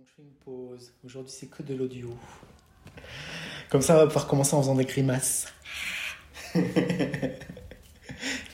Je 0.00 0.06
fais 0.16 0.22
une 0.22 0.32
pause. 0.42 0.94
Aujourd'hui 1.04 1.30
c'est 1.30 1.48
que 1.48 1.62
de 1.62 1.74
l'audio. 1.74 2.16
Comme 3.68 3.82
ça 3.82 3.96
on 3.96 3.98
va 3.98 4.06
pouvoir 4.06 4.26
commencer 4.26 4.54
en 4.54 4.62
faisant 4.62 4.74
des 4.74 4.86
grimaces. 4.86 5.46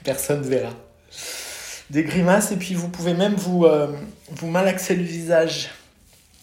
Personne 0.04 0.40
ne 0.40 0.48
verra. 0.48 0.72
Des 1.90 2.02
grimaces 2.02 2.50
et 2.50 2.56
puis 2.56 2.74
vous 2.74 2.88
pouvez 2.88 3.14
même 3.14 3.36
vous, 3.36 3.64
euh, 3.64 3.96
vous 4.30 4.48
malaxer 4.48 4.96
le 4.96 5.04
visage. 5.04 5.70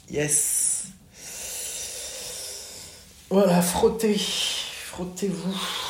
Yes. 0.10 0.86
Voilà, 3.30 3.62
frottez. 3.62 4.18
Frottez-vous. 4.18 5.83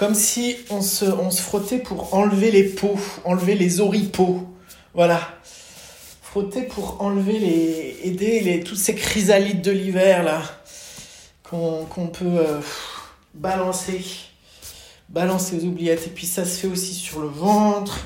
Comme 0.00 0.14
si 0.14 0.56
on 0.70 0.80
se, 0.80 1.04
on 1.04 1.30
se 1.30 1.42
frottait 1.42 1.78
pour 1.78 2.14
enlever 2.14 2.50
les 2.50 2.64
peaux, 2.64 2.98
enlever 3.26 3.54
les 3.54 3.80
oripeaux. 3.80 4.48
Voilà. 4.94 5.20
Frotter 6.22 6.62
pour 6.62 7.02
enlever 7.02 7.38
les. 7.38 7.98
aider 8.04 8.40
les, 8.40 8.60
toutes 8.60 8.78
ces 8.78 8.94
chrysalides 8.94 9.60
de 9.60 9.70
l'hiver 9.70 10.22
là. 10.22 10.40
Qu'on 11.42 12.06
peut 12.06 12.24
euh, 12.24 12.60
balancer. 13.34 14.02
Balancer 15.10 15.58
aux 15.58 15.64
oubliettes. 15.66 16.06
Et 16.06 16.10
puis 16.10 16.24
ça 16.24 16.46
se 16.46 16.60
fait 16.60 16.68
aussi 16.68 16.94
sur 16.94 17.20
le 17.20 17.28
ventre, 17.28 17.98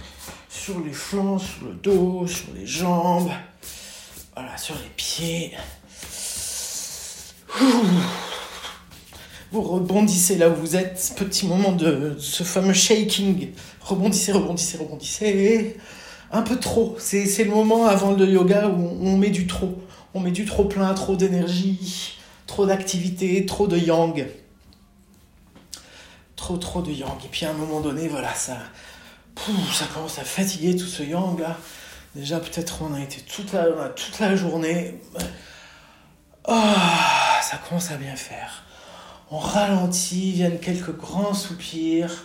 sur 0.48 0.80
les 0.80 0.92
flancs, 0.92 1.38
sur 1.38 1.68
le 1.68 1.74
dos, 1.74 2.26
sur 2.26 2.48
les 2.56 2.66
jambes. 2.66 3.30
Voilà, 4.34 4.56
sur 4.56 4.74
les 4.74 4.90
pieds. 4.96 5.52
Ouh. 7.60 8.23
Rebondissez 9.60 10.36
là 10.36 10.48
où 10.48 10.54
vous 10.54 10.76
êtes. 10.76 11.14
Petit 11.16 11.46
moment 11.46 11.72
de 11.72 12.16
ce 12.18 12.42
fameux 12.42 12.72
shaking. 12.72 13.52
Rebondissez, 13.80 14.32
rebondissez, 14.32 14.78
rebondissez. 14.78 15.76
Un 16.32 16.42
peu 16.42 16.58
trop. 16.58 16.96
C'est 16.98 17.45
le 17.45 17.50
moment 17.50 17.87
avant 17.87 18.12
le 18.12 18.26
yoga 18.26 18.68
où 18.68 18.98
on 19.02 19.16
met 19.16 19.30
du 19.30 19.46
trop. 19.46 19.79
On 20.14 20.20
met 20.20 20.32
du 20.32 20.45
trop 20.45 20.64
plein, 20.64 20.92
trop 20.95 21.16
d'énergie, 21.16 22.18
trop 22.46 22.66
d'activité, 22.66 23.45
trop 23.46 23.66
de 23.66 23.76
yang. 23.76 24.26
Trop, 26.36 26.57
trop 26.57 26.82
de 26.82 26.90
yang. 26.90 27.24
Et 27.24 27.29
puis 27.30 27.46
à 27.46 27.51
un 27.51 27.54
moment 27.54 27.80
donné, 27.80 28.09
voilà, 28.09 28.34
ça, 28.34 28.59
ça 29.73 29.86
commence 29.92 30.18
à 30.18 30.24
fatiguer 30.24 30.76
tout 30.76 30.86
ce 30.86 31.02
yang 31.02 31.38
là. 31.38 31.57
Déjà, 32.14 32.38
peut-être 32.38 32.82
on 32.82 32.95
a 32.95 33.01
été 33.01 33.20
toute 33.23 33.52
la 33.52 34.36
journée. 34.36 35.01
Ah, 36.46 37.40
ça 37.42 37.57
commence 37.68 37.90
à 37.90 37.96
bien 37.96 38.14
faire. 38.14 38.64
On 39.30 39.38
ralentit, 39.38 40.32
viennent 40.32 40.60
quelques 40.60 40.96
grands 40.96 41.34
soupirs. 41.34 42.24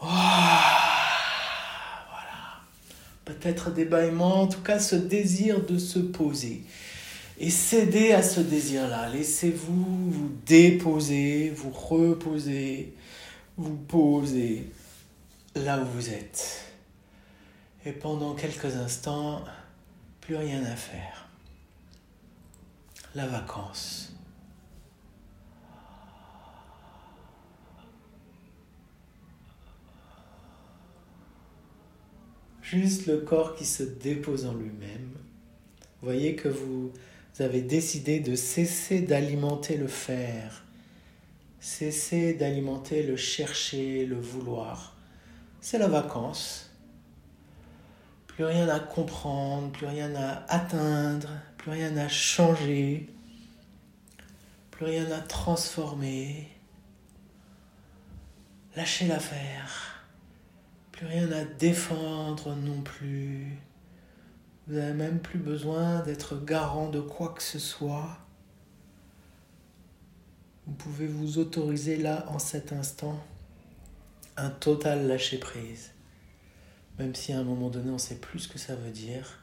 Ah, 0.00 0.74
voilà. 2.10 2.60
Peut-être 3.24 3.70
des 3.72 3.84
bâillements, 3.84 4.42
en 4.42 4.46
tout 4.46 4.60
cas 4.60 4.78
ce 4.78 4.96
désir 4.96 5.64
de 5.64 5.78
se 5.78 5.98
poser. 5.98 6.64
Et 7.38 7.50
cédez 7.50 8.12
à 8.12 8.22
ce 8.22 8.40
désir-là. 8.40 9.08
Laissez-vous 9.08 10.10
vous 10.10 10.30
déposer, 10.46 11.50
vous 11.50 11.70
reposer, 11.70 12.94
vous 13.56 13.76
poser 13.76 14.70
là 15.54 15.78
où 15.78 15.84
vous 15.84 16.10
êtes. 16.10 16.64
Et 17.86 17.92
pendant 17.92 18.34
quelques 18.34 18.76
instants, 18.76 19.44
plus 20.20 20.36
rien 20.36 20.64
à 20.64 20.76
faire. 20.76 21.28
La 23.14 23.26
vacance. 23.26 24.13
Le 32.74 33.18
corps 33.18 33.54
qui 33.54 33.64
se 33.64 33.84
dépose 33.84 34.46
en 34.46 34.54
lui-même. 34.54 35.12
Voyez 36.02 36.34
que 36.34 36.48
vous 36.48 36.92
avez 37.38 37.62
décidé 37.62 38.18
de 38.18 38.34
cesser 38.34 39.00
d'alimenter 39.00 39.76
le 39.76 39.86
faire, 39.86 40.64
cesser 41.60 42.34
d'alimenter 42.34 43.04
le 43.04 43.16
chercher, 43.16 44.06
le 44.06 44.18
vouloir. 44.18 44.96
C'est 45.60 45.78
la 45.78 45.86
vacance. 45.86 46.72
Plus 48.26 48.44
rien 48.44 48.68
à 48.68 48.80
comprendre, 48.80 49.70
plus 49.70 49.86
rien 49.86 50.12
à 50.16 50.44
atteindre, 50.48 51.28
plus 51.58 51.70
rien 51.70 51.96
à 51.96 52.08
changer, 52.08 53.08
plus 54.72 54.86
rien 54.86 55.08
à 55.12 55.20
transformer. 55.20 56.48
Lâchez 58.74 59.06
l'affaire. 59.06 59.93
Plus 60.94 61.06
rien 61.06 61.32
à 61.32 61.44
défendre 61.44 62.54
non 62.54 62.80
plus. 62.82 63.58
Vous 64.68 64.74
n'avez 64.76 64.92
même 64.94 65.18
plus 65.18 65.40
besoin 65.40 66.02
d'être 66.02 66.36
garant 66.44 66.88
de 66.88 67.00
quoi 67.00 67.34
que 67.34 67.42
ce 67.42 67.58
soit. 67.58 68.16
Vous 70.68 70.72
pouvez 70.74 71.08
vous 71.08 71.38
autoriser 71.38 71.96
là, 71.96 72.24
en 72.28 72.38
cet 72.38 72.72
instant, 72.72 73.18
un 74.36 74.50
total 74.50 75.08
lâcher-prise. 75.08 75.90
Même 77.00 77.16
si 77.16 77.32
à 77.32 77.40
un 77.40 77.44
moment 77.44 77.70
donné, 77.70 77.90
on 77.90 77.94
ne 77.94 77.98
sait 77.98 78.20
plus 78.20 78.38
ce 78.38 78.48
que 78.48 78.60
ça 78.60 78.76
veut 78.76 78.92
dire. 78.92 79.40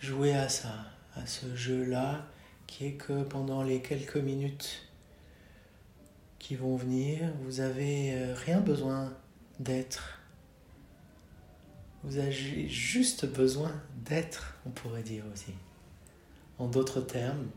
Jouez 0.00 0.32
à 0.32 0.48
ça, 0.48 0.86
à 1.16 1.26
ce 1.26 1.54
jeu-là, 1.54 2.26
qui 2.66 2.86
est 2.86 2.94
que 2.94 3.24
pendant 3.24 3.62
les 3.62 3.82
quelques 3.82 4.16
minutes 4.16 4.88
qui 6.38 6.56
vont 6.56 6.76
venir, 6.76 7.30
vous 7.42 7.60
avez 7.60 8.14
euh, 8.14 8.34
rien 8.34 8.60
besoin 8.60 9.12
d'être. 9.60 10.18
Vous 12.04 12.18
avez 12.18 12.68
juste 12.68 13.26
besoin 13.26 13.72
d'être, 14.04 14.56
on 14.66 14.70
pourrait 14.70 15.02
dire 15.02 15.24
aussi. 15.32 15.54
En 16.58 16.66
d'autres 16.66 17.00
termes, 17.00 17.48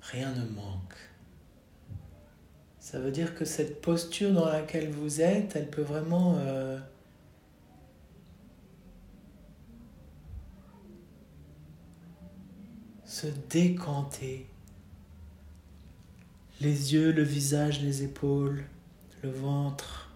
rien 0.00 0.32
ne 0.32 0.46
manque. 0.50 0.94
Ça 2.78 3.00
veut 3.00 3.10
dire 3.10 3.34
que 3.34 3.46
cette 3.46 3.80
posture 3.80 4.32
dans 4.32 4.46
laquelle 4.46 4.90
vous 4.90 5.22
êtes, 5.22 5.56
elle 5.56 5.70
peut 5.70 5.82
vraiment 5.82 6.36
euh, 6.38 6.78
se 13.04 13.26
décanter. 13.48 14.46
Les 16.60 16.92
yeux, 16.92 17.10
le 17.10 17.22
visage, 17.22 17.80
les 17.80 18.02
épaules, 18.02 18.64
le 19.24 19.30
ventre, 19.30 20.10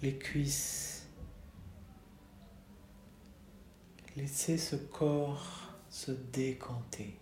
les 0.00 0.16
cuisses. 0.16 1.06
Laissez 4.16 4.56
ce 4.56 4.74
corps 4.74 5.74
se 5.90 6.12
décanter. 6.32 7.18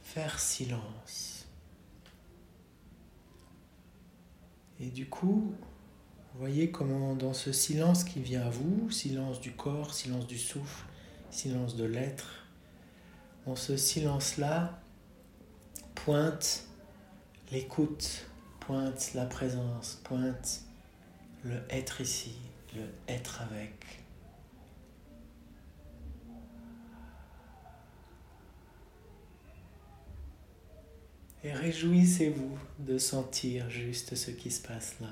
Faire 0.00 0.40
silence. 0.40 1.46
Et 4.80 4.88
du 4.90 5.08
coup, 5.08 5.54
vous 6.32 6.40
voyez 6.40 6.72
comment 6.72 7.14
dans 7.14 7.34
ce 7.34 7.52
silence 7.52 8.02
qui 8.02 8.20
vient 8.20 8.42
à 8.42 8.50
vous, 8.50 8.90
silence 8.90 9.40
du 9.40 9.52
corps, 9.52 9.94
silence 9.94 10.26
du 10.26 10.38
souffle, 10.38 10.86
silence 11.30 11.76
de 11.76 11.84
l'être, 11.84 12.46
dans 13.46 13.54
ce 13.54 13.76
silence-là, 13.76 14.82
pointe 16.06 16.64
l'écoute, 17.50 18.26
pointe 18.60 19.12
la 19.14 19.26
présence, 19.26 20.00
pointe 20.04 20.60
le 21.42 21.56
être 21.68 22.00
ici, 22.00 22.36
le 22.76 22.84
être 23.08 23.42
avec. 23.42 24.04
Et 31.42 31.52
réjouissez-vous 31.52 32.56
de 32.78 32.98
sentir 32.98 33.68
juste 33.68 34.14
ce 34.14 34.30
qui 34.30 34.52
se 34.52 34.62
passe 34.62 35.00
là. 35.00 35.10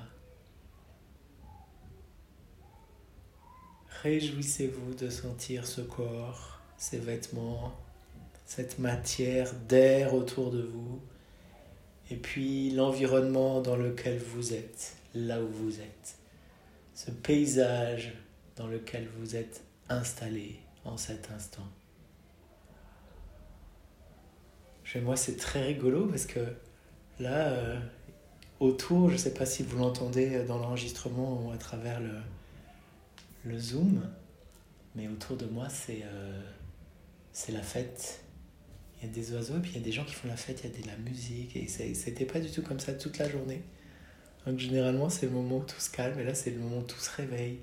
Réjouissez-vous 4.05 4.95
de 4.95 5.11
sentir 5.11 5.67
ce 5.67 5.81
corps, 5.81 6.61
ces 6.77 6.99
vêtements, 6.99 7.73
cette 8.45 8.79
matière 8.79 9.53
d'air 9.69 10.15
autour 10.15 10.51
de 10.51 10.63
vous, 10.63 11.01
et 12.11 12.17
puis 12.17 12.71
l'environnement 12.71 13.61
dans 13.61 13.77
lequel 13.77 14.19
vous 14.19 14.53
êtes, 14.53 14.97
là 15.15 15.41
où 15.41 15.49
vous 15.49 15.81
êtes, 15.81 16.19
ce 16.95 17.11
paysage 17.11 18.15
dans 18.57 18.67
lequel 18.67 19.09
vous 19.19 19.37
êtes 19.37 19.63
installé 19.89 20.61
en 20.85 20.97
cet 20.97 21.31
instant. 21.31 21.67
Chez 24.85 25.01
moi, 25.01 25.17
c'est 25.17 25.37
très 25.37 25.63
rigolo 25.63 26.07
parce 26.07 26.27
que 26.27 26.41
là, 27.19 27.49
euh, 27.49 27.81
autour, 28.61 29.09
je 29.09 29.15
ne 29.15 29.19
sais 29.19 29.35
pas 29.35 29.47
si 29.47 29.63
vous 29.63 29.79
l'entendez 29.79 30.45
dans 30.45 30.59
l'enregistrement 30.59 31.47
ou 31.47 31.51
à 31.51 31.57
travers 31.57 32.01
le, 32.01 32.19
le 33.45 33.59
Zoom, 33.59 34.03
mais 34.95 35.09
autour 35.09 35.37
de 35.37 35.47
moi, 35.47 35.69
c'est 35.69 36.03
euh, 36.05 36.43
c'est 37.33 37.53
la 37.53 37.63
fête. 37.63 38.24
Des 39.13 39.33
oiseaux, 39.33 39.57
et 39.57 39.61
puis 39.61 39.73
il 39.73 39.77
y 39.77 39.81
a 39.81 39.85
des 39.85 39.93
gens 39.93 40.05
qui 40.05 40.15
font 40.15 40.29
la 40.29 40.37
fête, 40.37 40.63
il 40.65 40.71
y 40.71 40.75
a 40.75 40.83
de 40.83 40.87
la 40.89 40.97
musique, 40.97 41.57
et 41.57 41.67
c'était 41.67 42.25
pas 42.25 42.41
du 42.41 42.51
tout 42.51 42.63
comme 42.63 42.81
ça 42.81 42.95
toute 42.95 43.19
la 43.19 43.29
journée. 43.29 43.63
Donc 44.47 44.59
généralement, 44.59 45.09
c'est 45.09 45.27
le 45.27 45.33
moment 45.33 45.59
où 45.59 45.65
tout 45.65 45.79
se 45.79 45.91
calme, 45.91 46.19
et 46.19 46.25
là, 46.25 46.35
c'est 46.35 46.51
le 46.51 46.59
moment 46.59 46.79
où 46.79 46.83
tout 46.83 46.99
se 46.99 47.11
réveille. 47.11 47.59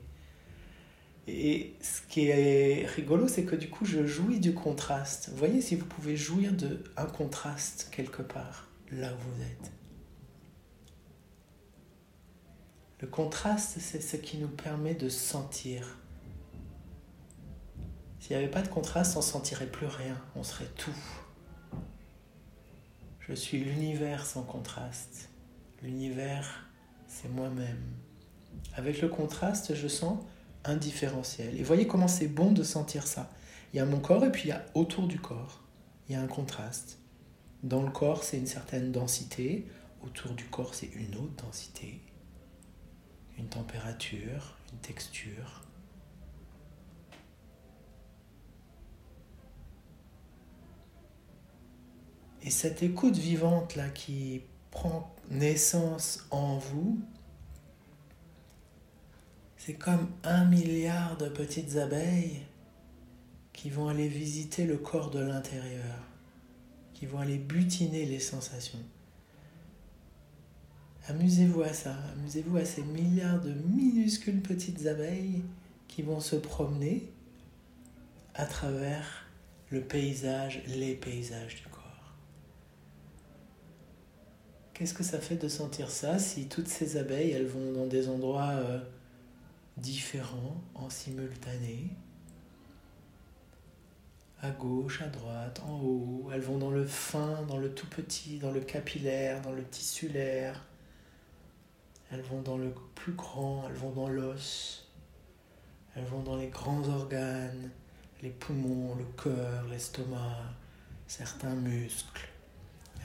Et 1.27 1.73
ce 1.81 2.01
qui 2.09 2.27
est 2.27 2.85
rigolo, 2.87 3.27
c'est 3.27 3.43
que 3.43 3.55
du 3.55 3.69
coup, 3.69 3.85
je 3.85 4.05
jouis 4.05 4.39
du 4.39 4.53
contraste. 4.53 5.29
Vous 5.29 5.37
voyez 5.37 5.61
si 5.61 5.75
vous 5.75 5.85
pouvez 5.85 6.15
jouir 6.15 6.53
d'un 6.53 7.05
contraste 7.05 7.89
quelque 7.91 8.21
part, 8.21 8.69
là 8.91 9.13
où 9.13 9.17
vous 9.17 9.41
êtes. 9.41 9.71
Le 12.99 13.07
contraste, 13.07 13.77
c'est 13.79 14.01
ce 14.01 14.15
qui 14.15 14.37
nous 14.37 14.47
permet 14.47 14.93
de 14.93 15.09
sentir. 15.09 15.97
S'il 18.19 18.37
n'y 18.37 18.43
avait 18.43 18.51
pas 18.51 18.61
de 18.61 18.67
contraste, 18.67 19.15
on 19.15 19.19
ne 19.19 19.25
sentirait 19.25 19.65
plus 19.65 19.87
rien, 19.87 20.21
on 20.35 20.43
serait 20.43 20.69
tout. 20.77 20.95
Je 23.31 23.35
suis 23.35 23.59
l'univers 23.59 24.25
sans 24.25 24.43
contraste. 24.43 25.29
L'univers, 25.81 26.67
c'est 27.07 27.29
moi-même. 27.29 27.81
Avec 28.75 29.01
le 29.01 29.07
contraste, 29.07 29.73
je 29.73 29.87
sens 29.87 30.19
un 30.65 30.75
différentiel. 30.75 31.57
Et 31.57 31.63
voyez 31.63 31.87
comment 31.87 32.09
c'est 32.09 32.27
bon 32.27 32.51
de 32.51 32.61
sentir 32.61 33.07
ça. 33.07 33.31
Il 33.73 33.77
y 33.77 33.79
a 33.79 33.85
mon 33.85 34.01
corps 34.01 34.25
et 34.25 34.31
puis 34.33 34.43
il 34.43 34.49
y 34.49 34.51
a 34.51 34.65
autour 34.73 35.07
du 35.07 35.17
corps. 35.17 35.61
Il 36.09 36.13
y 36.13 36.15
a 36.15 36.21
un 36.21 36.27
contraste. 36.27 36.99
Dans 37.63 37.81
le 37.81 37.89
corps, 37.89 38.23
c'est 38.25 38.37
une 38.37 38.47
certaine 38.47 38.91
densité. 38.91 39.65
Autour 40.03 40.33
du 40.33 40.43
corps, 40.43 40.75
c'est 40.75 40.93
une 40.93 41.15
autre 41.15 41.45
densité 41.45 42.01
une 43.41 43.47
température, 43.47 44.57
une 44.71 44.79
texture. 44.79 45.63
Et 52.43 52.49
cette 52.49 52.81
écoute 52.81 53.17
vivante 53.17 53.75
là 53.75 53.89
qui 53.89 54.41
prend 54.71 55.13
naissance 55.29 56.25
en 56.31 56.57
vous, 56.57 56.99
c'est 59.57 59.75
comme 59.75 60.09
un 60.23 60.45
milliard 60.45 61.17
de 61.17 61.29
petites 61.29 61.77
abeilles 61.77 62.41
qui 63.53 63.69
vont 63.69 63.89
aller 63.89 64.07
visiter 64.07 64.65
le 64.65 64.77
corps 64.77 65.11
de 65.11 65.19
l'intérieur, 65.19 65.95
qui 66.93 67.05
vont 67.05 67.19
aller 67.19 67.37
butiner 67.37 68.05
les 68.05 68.19
sensations. 68.19 68.79
Amusez-vous 71.07 71.61
à 71.61 71.73
ça, 71.73 71.95
amusez-vous 72.13 72.57
à 72.57 72.65
ces 72.65 72.83
milliards 72.83 73.41
de 73.41 73.51
minuscules 73.51 74.41
petites 74.41 74.87
abeilles 74.87 75.43
qui 75.87 76.01
vont 76.01 76.19
se 76.19 76.35
promener 76.35 77.11
à 78.33 78.45
travers 78.45 79.25
le 79.69 79.81
paysage, 79.81 80.63
les 80.67 80.95
paysages 80.95 81.55
du 81.55 81.67
corps. 81.69 81.81
Qu'est-ce 84.81 84.95
que 84.95 85.03
ça 85.03 85.19
fait 85.19 85.35
de 85.35 85.47
sentir 85.47 85.91
ça 85.91 86.17
si 86.17 86.47
toutes 86.47 86.67
ces 86.67 86.97
abeilles, 86.97 87.29
elles 87.29 87.45
vont 87.45 87.71
dans 87.71 87.85
des 87.85 88.09
endroits 88.09 88.49
euh, 88.49 88.79
différents 89.77 90.59
en 90.73 90.89
simultané? 90.89 91.91
À 94.41 94.49
gauche, 94.49 95.03
à 95.03 95.07
droite, 95.07 95.61
en 95.67 95.79
haut, 95.81 96.31
elles 96.33 96.41
vont 96.41 96.57
dans 96.57 96.71
le 96.71 96.83
fin, 96.83 97.43
dans 97.43 97.59
le 97.59 97.71
tout 97.71 97.85
petit, 97.85 98.39
dans 98.39 98.49
le 98.49 98.61
capillaire, 98.61 99.43
dans 99.43 99.51
le 99.51 99.63
tissulaire, 99.65 100.65
elles 102.11 102.23
vont 102.23 102.41
dans 102.41 102.57
le 102.57 102.73
plus 102.95 103.13
grand, 103.13 103.65
elles 103.67 103.75
vont 103.75 103.91
dans 103.91 104.09
l'os, 104.09 104.89
elles 105.95 106.05
vont 106.05 106.23
dans 106.23 106.37
les 106.37 106.47
grands 106.47 106.89
organes, 106.89 107.69
les 108.23 108.31
poumons, 108.31 108.95
le 108.95 109.05
cœur, 109.21 109.63
l'estomac, 109.69 110.55
certains 111.05 111.53
muscles. 111.53 112.30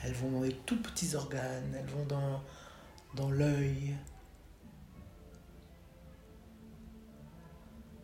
Elles 0.03 0.13
vont 0.13 0.31
dans 0.31 0.41
les 0.41 0.53
tout 0.53 0.81
petits 0.81 1.15
organes, 1.15 1.75
elles 1.77 1.89
vont 1.89 2.05
dans, 2.05 2.41
dans 3.15 3.31
l'œil. 3.31 3.95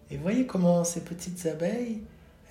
Et 0.09 0.17
voyez 0.17 0.45
comment 0.45 0.83
ces 0.83 1.03
petites 1.03 1.45
abeilles, 1.45 2.03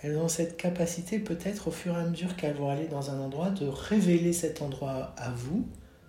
elles 0.02 0.16
ont 0.16 0.28
cette 0.28 0.56
capacité 0.56 1.18
peut-être 1.18 1.68
au 1.68 1.70
fur 1.70 1.96
et 1.96 2.00
à 2.00 2.04
mesure 2.04 2.34
qu'elles 2.36 2.56
vont 2.56 2.70
aller 2.70 2.88
dans 2.88 3.10
un 3.10 3.20
endroit 3.20 3.50
de 3.50 3.66
révéler 3.66 4.32
cet 4.32 4.62
endroit 4.62 5.14
à 5.16 5.30
vous 5.30 5.68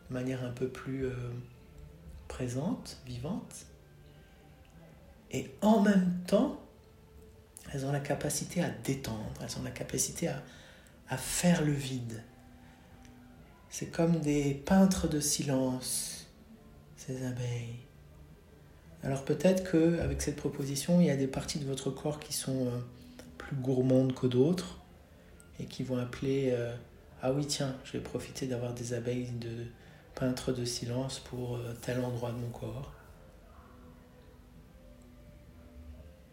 de 0.10 0.14
manière 0.14 0.44
un 0.44 0.52
peu 0.52 0.68
plus... 0.68 1.06
Euh, 1.06 1.32
présentes, 2.34 2.98
vivantes, 3.06 3.68
et 5.30 5.54
en 5.62 5.82
même 5.82 6.24
temps, 6.26 6.60
elles 7.72 7.86
ont 7.86 7.92
la 7.92 8.00
capacité 8.00 8.64
à 8.64 8.70
détendre, 8.70 9.32
elles 9.40 9.56
ont 9.60 9.64
la 9.64 9.70
capacité 9.70 10.30
à 11.10 11.18
faire 11.18 11.64
le 11.64 11.72
vide. 11.72 12.24
C'est 13.74 13.88
comme 13.88 14.20
des 14.20 14.54
peintres 14.54 15.08
de 15.08 15.20
silence, 15.20 16.28
ces 16.96 17.26
abeilles. 17.26 17.80
Alors 19.02 19.26
peut-être 19.26 19.72
qu'avec 19.72 20.22
cette 20.22 20.36
proposition, 20.36 21.02
il 21.02 21.08
y 21.08 21.10
a 21.10 21.16
des 21.16 21.26
parties 21.26 21.58
de 21.58 21.66
votre 21.66 21.90
corps 21.90 22.20
qui 22.20 22.34
sont 22.34 22.68
euh, 22.68 22.80
plus 23.40 23.56
gourmandes 23.56 24.14
que 24.14 24.28
d'autres 24.28 24.80
et 25.60 25.66
qui 25.66 25.82
vont 25.82 25.98
appeler 25.98 26.52
euh, 26.52 26.72
Ah 27.24 27.34
oui, 27.34 27.48
tiens, 27.48 27.76
je 27.84 27.94
vais 27.94 28.00
profiter 28.00 28.46
d'avoir 28.46 28.76
des 28.76 28.94
abeilles 28.94 29.32
de, 29.32 29.66
peintre 30.14 30.52
de 30.52 30.66
silence 30.66 31.18
pour 31.18 31.56
euh, 31.56 31.74
tel 31.82 32.00
endroit 32.06 32.32
de 32.32 32.38
mon 32.38 32.50
corps. 32.50 32.94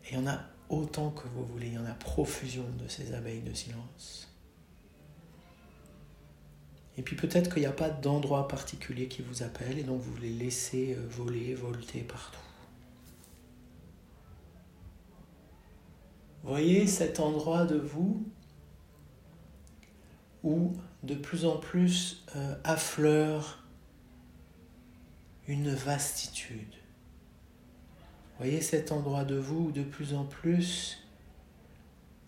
Et 0.04 0.08
il 0.12 0.18
y 0.18 0.20
en 0.20 0.26
a 0.26 0.40
autant 0.68 1.10
que 1.10 1.26
vous 1.28 1.46
voulez, 1.46 1.68
il 1.68 1.72
y 1.72 1.78
en 1.78 1.86
a 1.86 1.94
profusion 1.94 2.66
de 2.78 2.86
ces 2.86 3.14
abeilles 3.14 3.40
de 3.40 3.54
silence. 3.54 4.29
Et 7.00 7.02
puis 7.02 7.16
peut-être 7.16 7.50
qu'il 7.50 7.62
n'y 7.62 7.66
a 7.66 7.72
pas 7.72 7.88
d'endroit 7.88 8.46
particulier 8.46 9.08
qui 9.08 9.22
vous 9.22 9.42
appelle 9.42 9.78
et 9.78 9.84
donc 9.84 10.02
vous 10.02 10.18
les 10.18 10.28
laissez 10.28 10.94
euh, 10.94 11.06
voler, 11.08 11.54
volter 11.54 12.02
partout. 12.02 12.38
Voyez 16.42 16.86
cet 16.86 17.18
endroit 17.18 17.64
de 17.64 17.78
vous 17.78 18.22
où 20.42 20.74
de 21.02 21.14
plus 21.14 21.46
en 21.46 21.56
plus 21.56 22.22
euh, 22.36 22.54
affleure 22.64 23.64
une 25.48 25.70
vastitude. 25.70 26.74
Voyez 28.36 28.60
cet 28.60 28.92
endroit 28.92 29.24
de 29.24 29.36
vous 29.36 29.68
où 29.68 29.72
de 29.72 29.84
plus 29.84 30.12
en 30.12 30.26
plus 30.26 31.08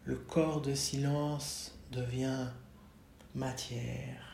le 0.05 0.17
corps 0.17 0.63
de 0.63 0.73
silence 0.75 1.79
devient 1.91 2.47
matière. 3.35 4.32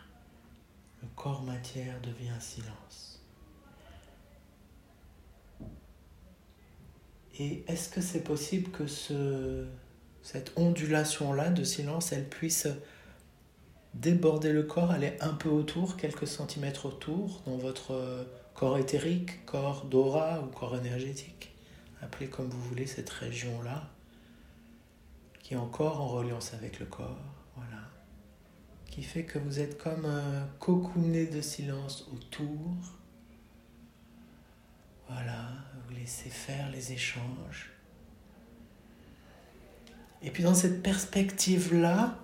Le 1.02 1.08
corps 1.14 1.42
matière 1.42 2.00
devient 2.00 2.40
silence. 2.40 3.22
Et 7.38 7.64
est-ce 7.68 7.88
que 7.88 8.00
c'est 8.00 8.24
possible 8.24 8.70
que 8.70 8.86
ce, 8.86 9.66
cette 10.22 10.52
ondulation-là 10.56 11.50
de 11.50 11.62
silence, 11.62 12.12
elle 12.12 12.28
puisse 12.28 12.66
déborder 13.94 14.52
le 14.52 14.64
corps, 14.64 14.90
aller 14.90 15.16
un 15.20 15.34
peu 15.34 15.48
autour, 15.48 15.96
quelques 15.96 16.26
centimètres 16.26 16.86
autour, 16.86 17.42
dans 17.46 17.56
votre 17.56 18.26
corps 18.54 18.78
éthérique, 18.78 19.46
corps 19.46 19.84
d'aura 19.84 20.42
ou 20.42 20.46
corps 20.46 20.76
énergétique? 20.76 21.54
Appelez 22.02 22.28
comme 22.28 22.48
vous 22.48 22.62
voulez 22.62 22.86
cette 22.86 23.10
région-là, 23.10 23.88
qui 25.42 25.54
est 25.54 25.58
encore 25.58 26.00
en 26.00 26.08
reliance 26.08 26.54
avec 26.54 26.80
le 26.80 26.86
corps. 26.86 27.37
Qui 28.98 29.04
fait 29.04 29.22
que 29.22 29.38
vous 29.38 29.60
êtes 29.60 29.80
comme 29.80 30.06
un 30.06 30.48
cocooné 30.58 31.26
de 31.26 31.40
silence 31.40 32.08
autour. 32.12 32.74
Voilà, 35.08 35.50
vous 35.86 35.94
laissez 35.94 36.28
faire 36.28 36.68
les 36.70 36.92
échanges. 36.92 37.70
Et 40.20 40.32
puis 40.32 40.42
dans 40.42 40.52
cette 40.52 40.82
perspective-là, 40.82 42.18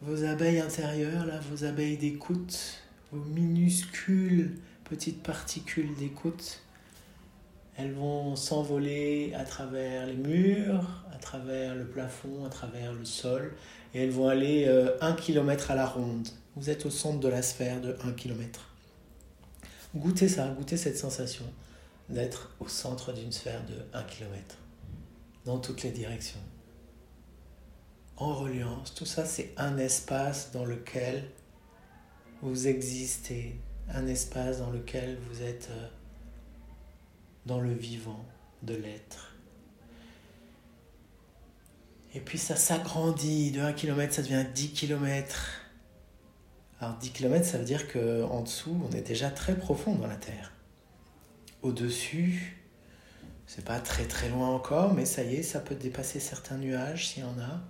vos 0.00 0.24
abeilles 0.24 0.58
intérieures, 0.58 1.40
vos 1.52 1.62
abeilles 1.62 1.98
d'écoute, 1.98 2.82
vos 3.12 3.22
minuscules 3.26 4.58
petites 4.82 5.22
particules 5.22 5.94
d'écoute, 5.94 6.64
elles 7.76 7.92
vont 7.92 8.36
s'envoler 8.36 9.32
à 9.34 9.44
travers 9.44 10.06
les 10.06 10.16
murs, 10.16 11.04
à 11.12 11.16
travers 11.16 11.74
le 11.74 11.86
plafond, 11.86 12.44
à 12.44 12.48
travers 12.48 12.92
le 12.92 13.04
sol, 13.04 13.54
et 13.94 14.02
elles 14.02 14.10
vont 14.10 14.28
aller 14.28 14.66
euh, 14.66 14.96
un 15.00 15.14
kilomètre 15.14 15.70
à 15.70 15.74
la 15.74 15.86
ronde. 15.86 16.28
Vous 16.56 16.68
êtes 16.68 16.84
au 16.84 16.90
centre 16.90 17.20
de 17.20 17.28
la 17.28 17.42
sphère 17.42 17.80
de 17.80 17.96
un 18.04 18.12
kilomètre. 18.12 18.68
Goûtez 19.94 20.28
ça, 20.28 20.48
goûtez 20.48 20.76
cette 20.76 20.98
sensation 20.98 21.44
d'être 22.08 22.54
au 22.60 22.68
centre 22.68 23.12
d'une 23.12 23.32
sphère 23.32 23.64
de 23.66 23.74
un 23.96 24.02
kilomètre, 24.02 24.58
dans 25.44 25.58
toutes 25.58 25.82
les 25.82 25.90
directions 25.90 26.40
en 28.16 28.34
reliance. 28.34 28.94
Tout 28.94 29.06
ça, 29.06 29.24
c'est 29.24 29.52
un 29.56 29.78
espace 29.78 30.50
dans 30.52 30.64
lequel 30.64 31.24
vous 32.42 32.68
existez, 32.68 33.56
un 33.88 34.06
espace 34.06 34.58
dans 34.58 34.70
lequel 34.70 35.18
vous 35.28 35.42
êtes 35.42 35.68
euh, 35.70 35.88
dans 37.46 37.60
le 37.60 37.72
vivant 37.72 38.24
de 38.62 38.74
l'être. 38.74 39.34
Et 42.14 42.20
puis 42.20 42.38
ça 42.38 42.56
s'agrandit. 42.56 43.50
De 43.50 43.60
1 43.60 43.72
km, 43.72 44.12
ça 44.12 44.22
devient 44.22 44.44
10 44.54 44.72
km. 44.72 45.62
Alors 46.80 46.96
10 46.96 47.10
km, 47.12 47.44
ça 47.44 47.58
veut 47.58 47.64
dire 47.64 47.90
qu'en 47.90 48.42
dessous, 48.42 48.80
on 48.88 48.94
est 48.94 49.02
déjà 49.02 49.30
très 49.30 49.56
profond 49.56 49.94
dans 49.94 50.06
la 50.06 50.16
Terre. 50.16 50.52
Au-dessus, 51.62 52.58
c'est 53.46 53.64
pas 53.64 53.80
très 53.80 54.04
très 54.06 54.28
loin 54.28 54.48
encore, 54.48 54.92
mais 54.92 55.04
ça 55.04 55.22
y 55.22 55.36
est, 55.36 55.42
ça 55.42 55.60
peut 55.60 55.74
dépasser 55.74 56.20
certains 56.20 56.56
nuages 56.56 57.08
s'il 57.08 57.22
y 57.22 57.26
en 57.26 57.38
a. 57.38 57.60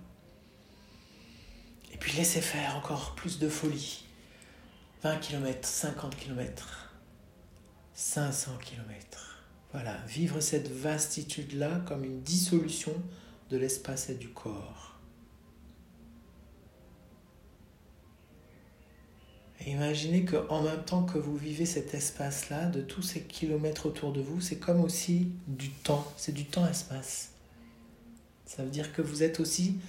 Et 1.93 1.97
puis 1.97 2.13
laissez 2.17 2.41
faire 2.41 2.75
encore 2.75 3.13
plus 3.15 3.39
de 3.39 3.47
folie. 3.47 4.03
20 5.03 5.17
km, 5.17 5.67
50 5.67 6.15
km, 6.15 6.91
500 7.93 8.51
km. 8.63 9.32
Voilà, 9.73 9.97
vivre 10.07 10.39
cette 10.39 10.69
vastitude-là 10.69 11.81
comme 11.87 12.05
une 12.05 12.21
dissolution 12.21 12.93
de 13.49 13.57
l'espace 13.57 14.09
et 14.09 14.15
du 14.15 14.29
corps. 14.29 14.99
Et 19.59 19.71
imaginez 19.71 20.25
qu'en 20.25 20.61
même 20.61 20.83
temps 20.83 21.03
que 21.03 21.17
vous 21.17 21.35
vivez 21.35 21.65
cet 21.65 21.95
espace-là, 21.95 22.67
de 22.67 22.81
tous 22.81 23.01
ces 23.01 23.21
kilomètres 23.21 23.87
autour 23.87 24.13
de 24.13 24.21
vous, 24.21 24.41
c'est 24.41 24.57
comme 24.57 24.81
aussi 24.81 25.31
du 25.47 25.69
temps, 25.69 26.05
c'est 26.17 26.33
du 26.33 26.45
temps-espace. 26.45 27.31
Ça 28.45 28.63
veut 28.63 28.69
dire 28.69 28.93
que 28.93 29.01
vous 29.01 29.23
êtes 29.23 29.39
aussi 29.39 29.79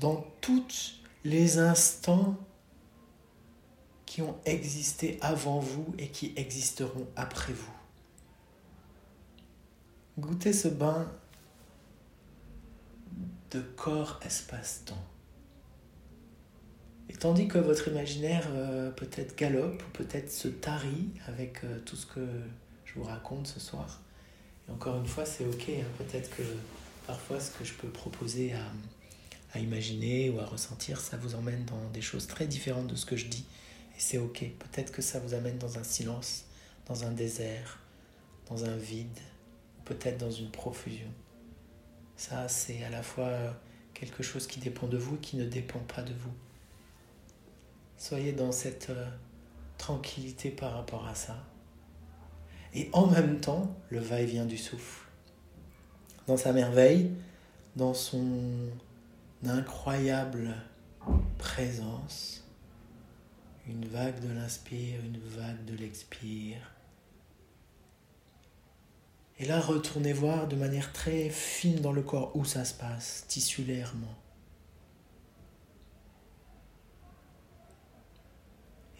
dans 0.00 0.26
tous 0.42 1.00
les 1.24 1.58
instants 1.58 2.36
qui 4.04 4.20
ont 4.20 4.36
existé 4.44 5.18
avant 5.22 5.60
vous 5.60 5.94
et 5.98 6.08
qui 6.08 6.34
existeront 6.36 7.06
après 7.16 7.52
vous. 7.52 7.79
Goûtez 10.20 10.52
ce 10.52 10.68
bain 10.68 11.10
de 13.52 13.60
corps, 13.60 14.20
espace, 14.22 14.82
temps. 14.84 15.02
Et 17.08 17.14
tandis 17.14 17.48
que 17.48 17.56
votre 17.56 17.88
imaginaire 17.88 18.46
euh, 18.50 18.90
peut-être 18.90 19.34
galope 19.34 19.82
ou 19.82 19.90
peut-être 19.92 20.30
se 20.30 20.48
tarit 20.48 21.08
avec 21.26 21.64
euh, 21.64 21.78
tout 21.86 21.96
ce 21.96 22.04
que 22.04 22.20
je 22.84 22.94
vous 22.96 23.04
raconte 23.04 23.46
ce 23.46 23.58
soir. 23.60 24.02
Et 24.68 24.72
encore 24.72 24.98
une 24.98 25.06
fois, 25.06 25.24
c'est 25.24 25.46
ok. 25.46 25.70
Hein. 25.70 25.84
peut-être 25.96 26.28
que 26.36 26.42
parfois 27.06 27.40
ce 27.40 27.50
que 27.52 27.64
je 27.64 27.72
peux 27.72 27.88
proposer 27.88 28.52
à, 28.52 28.64
à 29.54 29.58
imaginer 29.58 30.28
ou 30.28 30.38
à 30.38 30.44
ressentir, 30.44 31.00
ça 31.00 31.16
vous 31.16 31.34
emmène 31.34 31.64
dans 31.64 31.88
des 31.94 32.02
choses 32.02 32.26
très 32.26 32.46
différentes 32.46 32.88
de 32.88 32.94
ce 32.94 33.06
que 33.06 33.16
je 33.16 33.26
dis. 33.26 33.46
Et 33.96 34.00
c'est 34.00 34.18
ok. 34.18 34.44
Peut-être 34.58 34.92
que 34.92 35.00
ça 35.00 35.18
vous 35.18 35.32
amène 35.32 35.56
dans 35.56 35.78
un 35.78 35.84
silence, 35.84 36.44
dans 36.86 37.04
un 37.04 37.10
désert, 37.10 37.78
dans 38.50 38.66
un 38.66 38.76
vide, 38.76 39.18
peut-être 39.90 40.18
dans 40.18 40.30
une 40.30 40.50
profusion. 40.50 41.08
Ça, 42.16 42.46
c'est 42.48 42.84
à 42.84 42.90
la 42.90 43.02
fois 43.02 43.32
quelque 43.92 44.22
chose 44.22 44.46
qui 44.46 44.60
dépend 44.60 44.86
de 44.86 44.96
vous 44.96 45.16
et 45.16 45.18
qui 45.18 45.36
ne 45.36 45.44
dépend 45.44 45.80
pas 45.80 46.02
de 46.02 46.12
vous. 46.12 46.32
Soyez 47.96 48.32
dans 48.32 48.52
cette 48.52 48.90
euh, 48.90 49.08
tranquillité 49.78 50.50
par 50.50 50.74
rapport 50.74 51.06
à 51.08 51.14
ça. 51.14 51.36
Et 52.72 52.88
en 52.92 53.08
même 53.08 53.40
temps, 53.40 53.76
le 53.90 53.98
va-et-vient 53.98 54.46
du 54.46 54.56
souffle. 54.56 55.08
Dans 56.28 56.36
sa 56.36 56.52
merveille, 56.52 57.10
dans 57.74 57.94
son 57.94 58.68
incroyable 59.44 60.54
présence, 61.36 62.46
une 63.66 63.86
vague 63.86 64.20
de 64.20 64.32
l'inspire, 64.32 65.00
une 65.04 65.18
vague 65.18 65.64
de 65.64 65.74
l'expire, 65.76 66.58
et 69.40 69.46
là, 69.46 69.58
retournez 69.58 70.12
voir 70.12 70.48
de 70.48 70.54
manière 70.54 70.92
très 70.92 71.30
fine 71.30 71.80
dans 71.80 71.92
le 71.92 72.02
corps 72.02 72.36
où 72.36 72.44
ça 72.44 72.66
se 72.66 72.74
passe, 72.74 73.24
tissulairement. 73.26 74.14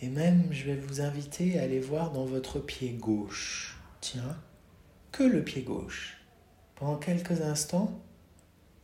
Et 0.00 0.08
même, 0.08 0.48
je 0.50 0.64
vais 0.64 0.76
vous 0.76 1.02
inviter 1.02 1.58
à 1.58 1.64
aller 1.64 1.78
voir 1.78 2.10
dans 2.10 2.24
votre 2.24 2.58
pied 2.58 2.92
gauche. 2.92 3.78
Tiens, 4.00 4.38
que 5.12 5.22
le 5.22 5.44
pied 5.44 5.60
gauche. 5.60 6.16
Pendant 6.74 6.96
quelques 6.96 7.42
instants, 7.42 8.00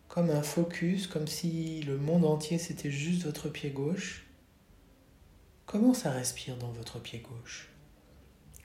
comme 0.09 0.29
un 0.29 0.43
focus, 0.43 1.07
comme 1.07 1.27
si 1.27 1.81
le 1.85 1.97
monde 1.97 2.27
entier 2.27 2.59
c'était 2.59 2.91
juste 2.91 3.25
votre 3.25 3.49
pied 3.49 3.71
gauche. 3.71 4.27
Comment 5.65 5.95
ça 5.95 6.11
respire 6.11 6.59
dans 6.59 6.71
votre 6.73 7.01
pied 7.01 7.21
gauche? 7.21 7.71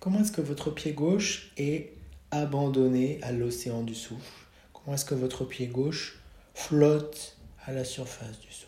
Comment 0.01 0.19
est-ce 0.19 0.33
que 0.33 0.41
votre 0.41 0.71
pied 0.71 0.91
gauche 0.91 1.53
est 1.55 1.93
abandonné 2.31 3.19
à 3.21 3.31
l'océan 3.31 3.83
du 3.83 3.95
souffle. 3.95 4.47
Comment 4.73 4.95
est-ce 4.95 5.05
que 5.05 5.15
votre 5.15 5.45
pied 5.45 5.67
gauche 5.67 6.19
flotte 6.53 7.37
à 7.65 7.73
la 7.73 7.83
surface 7.83 8.39
du 8.39 8.51
souffle? 8.51 8.67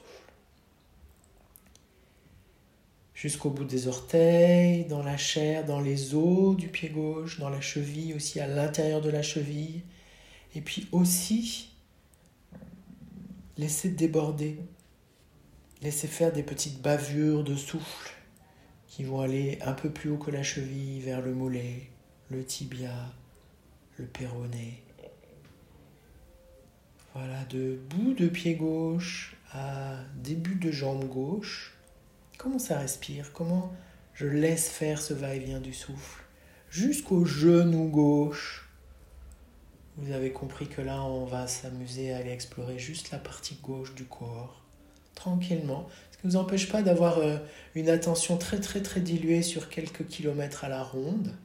Jusqu'au 3.14 3.50
bout 3.50 3.64
des 3.64 3.88
orteils, 3.88 4.86
dans 4.86 5.02
la 5.02 5.16
chair, 5.16 5.66
dans 5.66 5.80
les 5.80 6.14
os 6.14 6.58
du 6.58 6.68
pied 6.68 6.90
gauche, 6.90 7.40
dans 7.40 7.50
la 7.50 7.62
cheville, 7.62 8.14
aussi 8.14 8.40
à 8.42 8.48
l'intérieur 8.48 9.02
de 9.02 9.10
la 9.10 9.22
cheville. 9.22 9.82
Et 10.56 10.62
puis 10.62 10.88
aussi, 10.92 11.70
laissez 13.58 13.90
déborder, 13.90 14.60
laissez 15.82 16.08
faire 16.08 16.34
des 16.34 16.44
petites 16.44 16.82
bavures 16.82 17.44
de 17.44 17.56
souffle 17.56 18.12
qui 18.88 19.04
vont 19.04 19.22
aller 19.22 19.58
un 19.62 19.74
peu 19.74 19.90
plus 19.90 20.10
haut 20.10 20.18
que 20.18 20.30
la 20.30 20.44
cheville, 20.44 21.00
vers 21.00 21.22
le 21.22 21.34
mollet, 21.34 21.90
le 22.30 22.44
tibia, 22.44 22.94
le. 24.04 24.84
Voilà, 27.14 27.46
de 27.46 27.80
bout 27.90 28.14
de 28.14 28.28
pied 28.28 28.56
gauche 28.56 29.36
à 29.52 29.98
début 30.16 30.56
de 30.56 30.72
jambe 30.72 31.06
gauche. 31.06 31.74
Comment 32.38 32.60
ça 32.60 32.80
respire? 32.80 33.32
Comment 33.34 33.72
je 34.16 34.26
laisse 34.26 34.68
faire 34.68 35.02
ce 35.02 35.14
va-et-vient 35.14 35.60
du 35.60 35.74
souffle? 35.74 36.24
Jusqu'au 36.70 37.24
genou 37.26 37.88
gauche. 37.88 38.68
Vous 39.98 40.12
avez 40.12 40.32
compris 40.32 40.68
que 40.68 40.82
là, 40.82 41.04
on 41.04 41.26
va 41.26 41.46
s'amuser 41.46 42.14
à 42.14 42.18
aller 42.18 42.32
explorer 42.32 42.80
juste 42.80 43.12
la 43.12 43.20
partie 43.20 43.60
gauche 43.62 43.94
du 43.94 44.06
corps, 44.06 44.64
tranquillement. 45.14 45.88
Ce 46.12 46.18
qui 46.18 46.26
ne 46.26 46.32
vous 46.32 46.38
empêche 46.38 46.68
pas 46.72 46.82
d'avoir 46.82 47.20
euh, 47.20 47.38
une 47.76 47.90
attention 47.90 48.38
très 48.38 48.60
très 48.60 48.82
très 48.82 49.02
diluée 49.02 49.44
sur 49.44 49.70
quelques 49.70 50.08
kilomètres 50.08 50.64
à 50.64 50.70
la 50.70 50.82
ronde 50.82 51.36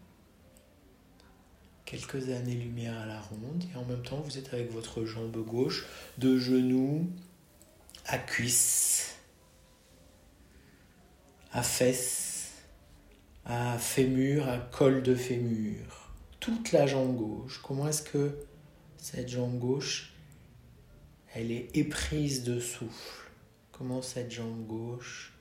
quelques 1.89 2.29
années-lumière 2.29 2.99
à 2.99 3.07
la 3.07 3.19
ronde 3.19 3.65
et 3.73 3.77
en 3.79 3.85
même 3.87 4.03
temps 4.03 4.21
vous 4.21 4.37
êtes 4.37 4.53
avec 4.53 4.71
votre 4.71 5.07
jambe 5.07 5.43
gauche 5.43 5.87
de 6.19 6.39
genou 6.39 7.11
à 8.05 8.19
cuisse, 8.19 9.17
à 11.51 11.63
fesse, 11.63 12.53
à 13.47 13.79
fémur, 13.79 14.51
à 14.51 14.59
col 14.59 15.03
de 15.03 15.15
fémur, 15.15 16.13
toute 16.41 16.73
la 16.73 16.87
jambe 16.87 17.17
gauche. 17.17 17.63
Comment 17.63 17.89
est-ce 17.89 18.03
que 18.03 18.37
cette 18.99 19.31
jambe 19.31 19.59
gauche, 19.59 20.13
elle 21.35 21.51
est 21.51 21.75
éprise 21.75 22.45
de 22.45 22.61
souffle? 22.61 23.31
Comment 23.73 24.03
cette 24.03 24.31
jambe 24.31 24.67
gauche, 24.67 25.33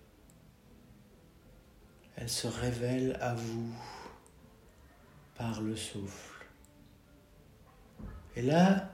elle 2.16 2.30
se 2.30 2.48
révèle 2.48 3.18
à 3.20 3.36
vous 3.36 3.74
par 5.36 5.60
le 5.62 5.76
souffle? 5.76 6.37
Et 8.38 8.44
là, 8.44 8.94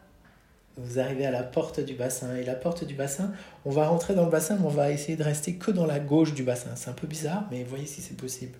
vous 0.77 0.99
arrivez 0.99 1.25
à 1.25 1.31
la 1.31 1.43
porte 1.43 1.81
du 1.81 1.95
bassin. 1.95 2.35
Et 2.37 2.43
la 2.43 2.55
porte 2.55 2.85
du 2.85 2.95
bassin, 2.95 3.33
on 3.65 3.71
va 3.71 3.87
rentrer 3.87 4.15
dans 4.15 4.23
le 4.23 4.31
bassin, 4.31 4.55
mais 4.55 4.65
on 4.65 4.69
va 4.69 4.91
essayer 4.91 5.17
de 5.17 5.23
rester 5.23 5.55
que 5.55 5.69
dans 5.69 5.85
la 5.85 5.99
gauche 5.99 6.33
du 6.33 6.43
bassin. 6.43 6.69
C'est 6.75 6.89
un 6.89 6.93
peu 6.93 7.07
bizarre, 7.07 7.45
mais 7.51 7.63
voyez 7.63 7.85
si 7.85 8.01
c'est 8.01 8.15
possible. 8.15 8.57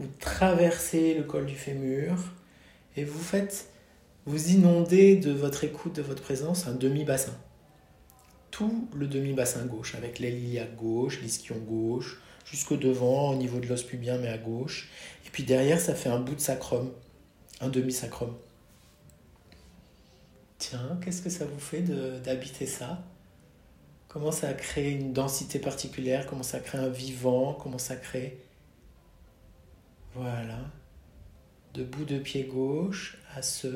Vous 0.00 0.08
traversez 0.18 1.14
le 1.14 1.22
col 1.22 1.46
du 1.46 1.54
fémur 1.54 2.16
et 2.96 3.04
vous 3.04 3.22
faites, 3.22 3.68
vous 4.26 4.50
inondez 4.50 5.16
de 5.16 5.30
votre 5.30 5.62
écoute, 5.62 5.94
de 5.94 6.02
votre 6.02 6.22
présence, 6.22 6.66
un 6.66 6.74
demi-bassin. 6.74 7.34
Tout 8.50 8.88
le 8.94 9.06
demi-bassin 9.06 9.64
gauche, 9.66 9.94
avec 9.94 10.18
l'héliac 10.18 10.74
gauche, 10.74 11.20
l'ischion 11.22 11.56
gauche, 11.58 12.20
jusqu'au 12.44 12.76
devant, 12.76 13.30
au 13.30 13.36
niveau 13.36 13.60
de 13.60 13.66
l'os 13.66 13.84
pubien, 13.84 14.18
mais 14.18 14.28
à 14.28 14.38
gauche. 14.38 14.88
Et 15.26 15.30
puis 15.30 15.44
derrière, 15.44 15.80
ça 15.80 15.94
fait 15.94 16.08
un 16.08 16.18
bout 16.18 16.34
de 16.34 16.40
sacrum, 16.40 16.90
un 17.60 17.68
demi-sacrum. 17.68 18.34
Tiens, 20.58 20.98
qu'est-ce 21.02 21.22
que 21.22 21.30
ça 21.30 21.44
vous 21.44 21.58
fait 21.58 21.82
d'habiter 21.82 22.66
ça? 22.66 23.04
Comment 24.08 24.32
ça 24.32 24.54
crée 24.54 24.92
une 24.92 25.12
densité 25.12 25.58
particulière? 25.58 26.26
Comment 26.26 26.42
ça 26.42 26.60
crée 26.60 26.78
un 26.78 26.88
vivant? 26.88 27.54
Comment 27.54 27.78
ça 27.78 27.96
crée... 27.96 28.42
Voilà. 30.14 30.58
De 31.74 31.84
bout 31.84 32.06
de 32.06 32.18
pied 32.18 32.44
gauche 32.44 33.18
à 33.34 33.42
ce 33.42 33.68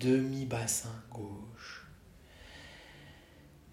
demi-bassin 0.00 1.02
gauche. 1.10 1.86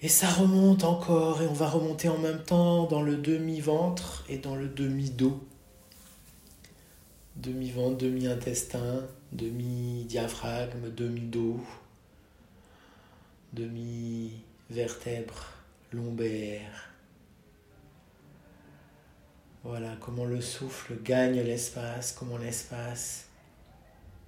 Et 0.01 0.09
ça 0.09 0.27
remonte 0.27 0.83
encore 0.83 1.41
et 1.41 1.47
on 1.47 1.53
va 1.53 1.69
remonter 1.69 2.09
en 2.09 2.17
même 2.17 2.43
temps 2.43 2.87
dans 2.87 3.01
le 3.01 3.15
demi-ventre 3.15 4.25
et 4.27 4.37
dans 4.37 4.55
le 4.55 4.67
demi-dos. 4.67 5.47
Demi-ventre, 7.37 7.97
demi-intestin, 7.97 9.07
demi-diaphragme, 9.31 10.89
demi-dos, 10.89 11.59
demi-vertèbres 13.53 15.53
lombaires. 15.91 16.89
Voilà 19.63 19.95
comment 19.99 20.25
le 20.25 20.41
souffle 20.41 20.95
gagne 21.03 21.39
l'espace, 21.41 22.13
comment 22.13 22.37
l'espace 22.37 23.27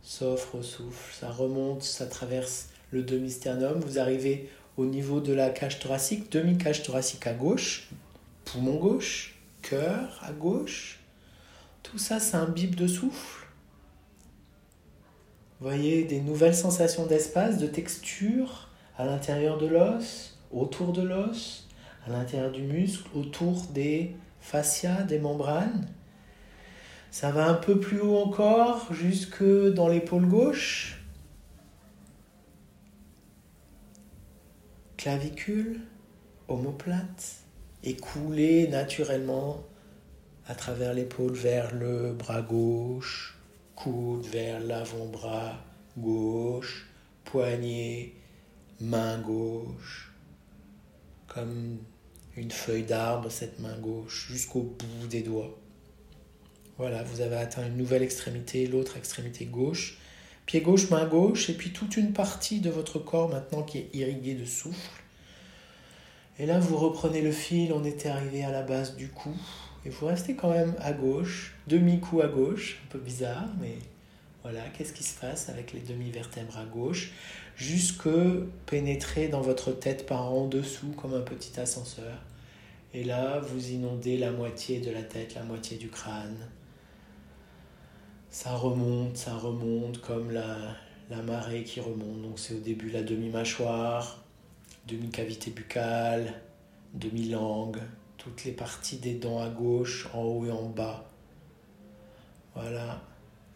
s'offre 0.03 0.55
au 0.55 0.63
souffle, 0.63 1.13
ça 1.13 1.31
remonte, 1.31 1.81
ça 1.81 2.05
traverse 2.05 2.69
le 2.91 3.01
demi-sternum, 3.01 3.79
vous 3.79 3.97
arrivez 3.97 4.49
au 4.77 4.85
niveau 4.85 5.21
de 5.21 5.33
la 5.33 5.49
cage 5.49 5.79
thoracique, 5.79 6.31
demi-cage 6.31 6.83
thoracique 6.83 7.25
à 7.25 7.33
gauche, 7.33 7.89
poumon 8.45 8.75
gauche, 8.75 9.35
cœur 9.61 10.19
à 10.21 10.31
gauche. 10.31 10.99
Tout 11.81 11.97
ça, 11.97 12.19
c'est 12.19 12.35
un 12.35 12.47
bip 12.47 12.75
de 12.75 12.87
souffle. 12.87 13.42
Vous 15.63 15.69
voyez 15.69 16.03
des 16.03 16.19
nouvelles 16.19 16.55
sensations 16.55 17.05
d'espace, 17.05 17.57
de 17.57 17.67
texture 17.67 18.67
à 18.97 19.05
l'intérieur 19.05 19.57
de 19.57 19.65
l'os, 19.65 20.37
autour 20.51 20.91
de 20.91 21.01
l'os, 21.01 21.69
à 22.05 22.09
l'intérieur 22.09 22.51
du 22.51 22.63
muscle, 22.63 23.07
autour 23.15 23.61
des 23.67 24.13
fascias, 24.41 25.03
des 25.03 25.19
membranes. 25.19 25.87
Ça 27.11 27.31
va 27.31 27.47
un 27.47 27.53
peu 27.53 27.79
plus 27.79 28.01
haut 28.01 28.17
encore, 28.17 28.93
jusque 28.93 29.41
dans 29.41 29.87
l'épaule 29.87 30.25
gauche. 30.25 31.01
Clavicule, 34.97 35.79
omoplate, 36.49 37.37
écoulé 37.85 38.67
naturellement 38.67 39.63
à 40.45 40.55
travers 40.55 40.93
l'épaule 40.93 41.31
vers 41.31 41.73
le 41.73 42.11
bras 42.11 42.41
gauche, 42.41 43.37
coude 43.75 44.25
vers 44.25 44.59
l'avant-bras 44.59 45.63
gauche, 45.97 46.87
poignet, 47.25 48.13
main 48.79 49.19
gauche, 49.19 50.11
comme 51.27 51.77
une 52.35 52.51
feuille 52.51 52.83
d'arbre, 52.83 53.29
cette 53.29 53.59
main 53.59 53.77
gauche, 53.77 54.27
jusqu'au 54.29 54.61
bout 54.61 55.07
des 55.07 55.21
doigts. 55.21 55.57
Voilà, 56.77 57.03
vous 57.03 57.21
avez 57.21 57.35
atteint 57.35 57.65
une 57.65 57.77
nouvelle 57.77 58.01
extrémité, 58.01 58.67
l'autre 58.67 58.97
extrémité 58.97 59.45
gauche. 59.45 59.99
Pied 60.45 60.61
gauche, 60.61 60.89
main 60.89 61.05
gauche, 61.05 61.49
et 61.49 61.53
puis 61.53 61.71
toute 61.71 61.95
une 61.95 62.11
partie 62.11 62.59
de 62.59 62.69
votre 62.69 62.99
corps 62.99 63.29
maintenant 63.29 63.63
qui 63.63 63.77
est 63.77 63.89
irriguée 63.93 64.33
de 64.33 64.45
souffle. 64.45 65.01
Et 66.39 66.45
là, 66.45 66.59
vous 66.59 66.77
reprenez 66.77 67.21
le 67.21 67.31
fil, 67.31 67.71
on 67.73 67.85
était 67.85 68.09
arrivé 68.09 68.43
à 68.43 68.51
la 68.51 68.63
base 68.63 68.95
du 68.95 69.07
cou, 69.09 69.35
et 69.85 69.89
vous 69.89 70.05
restez 70.05 70.35
quand 70.35 70.51
même 70.51 70.75
à 70.79 70.93
gauche, 70.93 71.55
demi-cou 71.67 72.21
à 72.21 72.27
gauche, 72.27 72.79
un 72.85 72.91
peu 72.91 72.99
bizarre, 72.99 73.49
mais 73.59 73.77
voilà, 74.41 74.61
qu'est-ce 74.69 74.93
qui 74.93 75.03
se 75.03 75.19
passe 75.19 75.49
avec 75.49 75.73
les 75.73 75.81
demi-vertèbres 75.81 76.57
à 76.57 76.65
gauche, 76.65 77.11
jusque 77.55 78.09
pénétrer 78.65 79.27
dans 79.27 79.41
votre 79.41 79.71
tête 79.71 80.05
par 80.05 80.31
en 80.31 80.47
dessous 80.47 80.93
comme 80.97 81.13
un 81.13 81.21
petit 81.21 81.59
ascenseur. 81.59 82.17
Et 82.93 83.03
là, 83.03 83.39
vous 83.39 83.71
inondez 83.71 84.17
la 84.17 84.31
moitié 84.31 84.79
de 84.79 84.91
la 84.91 85.01
tête, 85.01 85.35
la 85.35 85.43
moitié 85.43 85.77
du 85.77 85.89
crâne 85.89 86.37
ça 88.33 88.55
remonte, 88.55 89.15
ça 89.15 89.35
remonte 89.35 90.01
comme 90.01 90.31
la, 90.31 90.57
la 91.11 91.21
marée 91.21 91.63
qui 91.63 91.79
remonte. 91.79 92.23
Donc 92.23 92.39
c'est 92.39 92.55
au 92.55 92.59
début 92.59 92.89
la 92.89 93.03
demi-mâchoire, 93.03 94.23
demi-cavité 94.87 95.51
buccale, 95.51 96.33
demi-langue, 96.95 97.77
toutes 98.23 98.45
les 98.45 98.53
parties 98.53 98.97
des 98.97 99.15
dents 99.15 99.41
à 99.41 99.49
gauche, 99.49 100.07
en 100.13 100.21
haut 100.21 100.45
et 100.45 100.51
en 100.51 100.69
bas. 100.69 101.03
Voilà. 102.55 103.01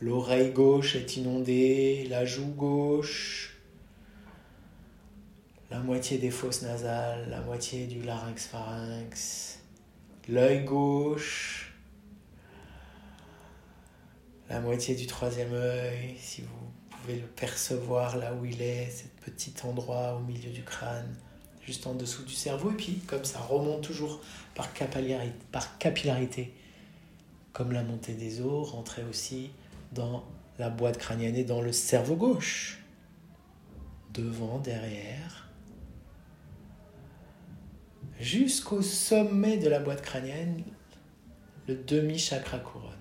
L'oreille 0.01 0.51
gauche 0.51 0.95
est 0.95 1.17
inondée, 1.17 2.05
la 2.09 2.25
joue 2.25 2.53
gauche, 2.53 3.57
la 5.71 5.79
moitié 5.79 6.17
des 6.17 6.29
fosses 6.29 6.61
nasales, 6.61 7.29
la 7.29 7.41
moitié 7.41 7.87
du 7.87 8.01
larynx 8.03 8.47
pharynx, 8.47 9.59
l'œil 10.27 10.65
gauche, 10.65 11.73
la 14.49 14.59
moitié 14.59 14.95
du 14.95 15.07
troisième 15.07 15.53
œil, 15.53 16.15
si 16.19 16.41
vous 16.41 16.71
pouvez 16.89 17.15
le 17.15 17.27
percevoir 17.27 18.17
là 18.17 18.33
où 18.33 18.45
il 18.45 18.61
est, 18.61 18.89
cet 18.89 19.15
petit 19.15 19.53
endroit 19.63 20.15
au 20.15 20.19
milieu 20.19 20.51
du 20.51 20.63
crâne, 20.63 21.15
juste 21.67 21.85
en 21.85 21.93
dessous 21.93 22.23
du 22.23 22.33
cerveau, 22.33 22.71
et 22.71 22.75
puis 22.75 23.01
comme 23.05 23.25
ça 23.25 23.39
remonte 23.39 23.81
toujours 23.81 24.21
par 24.55 24.73
capillarité, 24.73 26.53
comme 27.51 27.73
la 27.73 27.83
montée 27.83 28.13
des 28.13 28.41
os, 28.41 28.71
rentrer 28.71 29.03
aussi 29.03 29.51
dans 29.91 30.23
la 30.57 30.69
boîte 30.69 30.97
crânienne 30.97 31.35
et 31.35 31.43
dans 31.43 31.61
le 31.61 31.73
cerveau 31.73 32.15
gauche, 32.15 32.79
devant, 34.13 34.59
derrière, 34.59 35.49
jusqu'au 38.19 38.81
sommet 38.81 39.57
de 39.57 39.67
la 39.67 39.79
boîte 39.79 40.01
crânienne, 40.01 40.63
le 41.67 41.75
demi-chakra 41.75 42.59
couronne. 42.59 42.91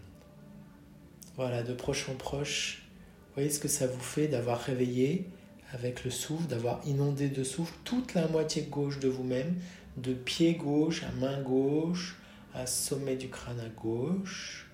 Voilà, 1.37 1.63
de 1.63 1.73
proche 1.73 2.09
en 2.09 2.15
proche. 2.15 2.83
Voyez 3.35 3.51
ce 3.51 3.61
que 3.61 3.69
ça 3.69 3.87
vous 3.87 4.01
fait 4.01 4.27
d'avoir 4.27 4.61
réveillé 4.61 5.31
avec 5.79 6.05
le 6.05 6.11
souffle, 6.11 6.47
d'avoir 6.47 6.81
inondé 6.87 7.29
de 7.29 7.45
souffle 7.45 7.75
toute 7.85 8.15
la 8.15 8.27
moitié 8.29 8.63
gauche 8.63 8.99
de 8.99 9.09
vous-même, 9.09 9.55
de 9.97 10.15
pied 10.15 10.55
gauche 10.55 11.03
à 11.03 11.13
main 11.21 11.41
gauche, 11.43 12.17
à 12.55 12.67
sommet 12.67 13.17
du 13.17 13.29
crâne 13.29 13.61
à 13.61 13.69
gauche. 13.69 14.71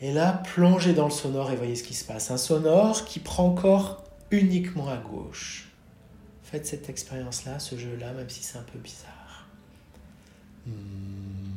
Et 0.00 0.12
là, 0.12 0.42
plongez 0.54 0.92
dans 0.92 1.06
le 1.06 1.10
sonore 1.10 1.50
et 1.50 1.56
voyez 1.56 1.74
ce 1.74 1.82
qui 1.82 1.94
se 1.94 2.04
passe. 2.04 2.30
Un 2.30 2.36
sonore 2.36 3.04
qui 3.04 3.18
prend 3.18 3.52
corps 3.52 4.04
uniquement 4.30 4.88
à 4.88 4.96
gauche. 4.96 5.68
Faites 6.44 6.66
cette 6.66 6.88
expérience-là, 6.88 7.58
ce 7.58 7.76
jeu-là, 7.76 8.12
même 8.12 8.30
si 8.30 8.44
c'est 8.44 8.58
un 8.58 8.62
peu 8.62 8.78
bizarre. 8.78 9.48
Hmm. 10.66 11.48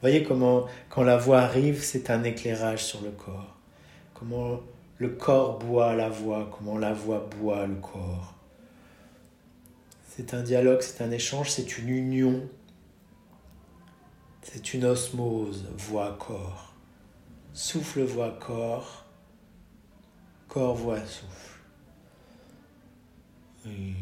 Voyez 0.00 0.22
comment, 0.22 0.66
quand 0.88 1.02
la 1.02 1.16
voix 1.16 1.40
arrive, 1.40 1.82
c'est 1.82 2.10
un 2.10 2.22
éclairage 2.24 2.84
sur 2.84 3.02
le 3.02 3.10
corps. 3.10 3.56
Comment 4.14 4.60
le 4.98 5.08
corps 5.08 5.58
boit 5.58 5.94
la 5.94 6.08
voix, 6.08 6.50
comment 6.56 6.78
la 6.78 6.92
voix 6.92 7.28
boit 7.38 7.66
le 7.66 7.76
corps. 7.76 8.34
C'est 10.08 10.34
un 10.34 10.42
dialogue, 10.42 10.82
c'est 10.82 11.02
un 11.02 11.10
échange, 11.10 11.50
c'est 11.50 11.78
une 11.78 11.88
union. 11.88 12.48
C'est 14.42 14.74
une 14.74 14.84
osmose, 14.84 15.68
voix-corps. 15.76 16.74
Souffle, 17.52 18.02
voix, 18.02 18.36
corps. 18.40 19.04
Corps, 20.48 20.74
voix, 20.74 20.98
souffle. 21.00 21.60
Et 23.66 23.94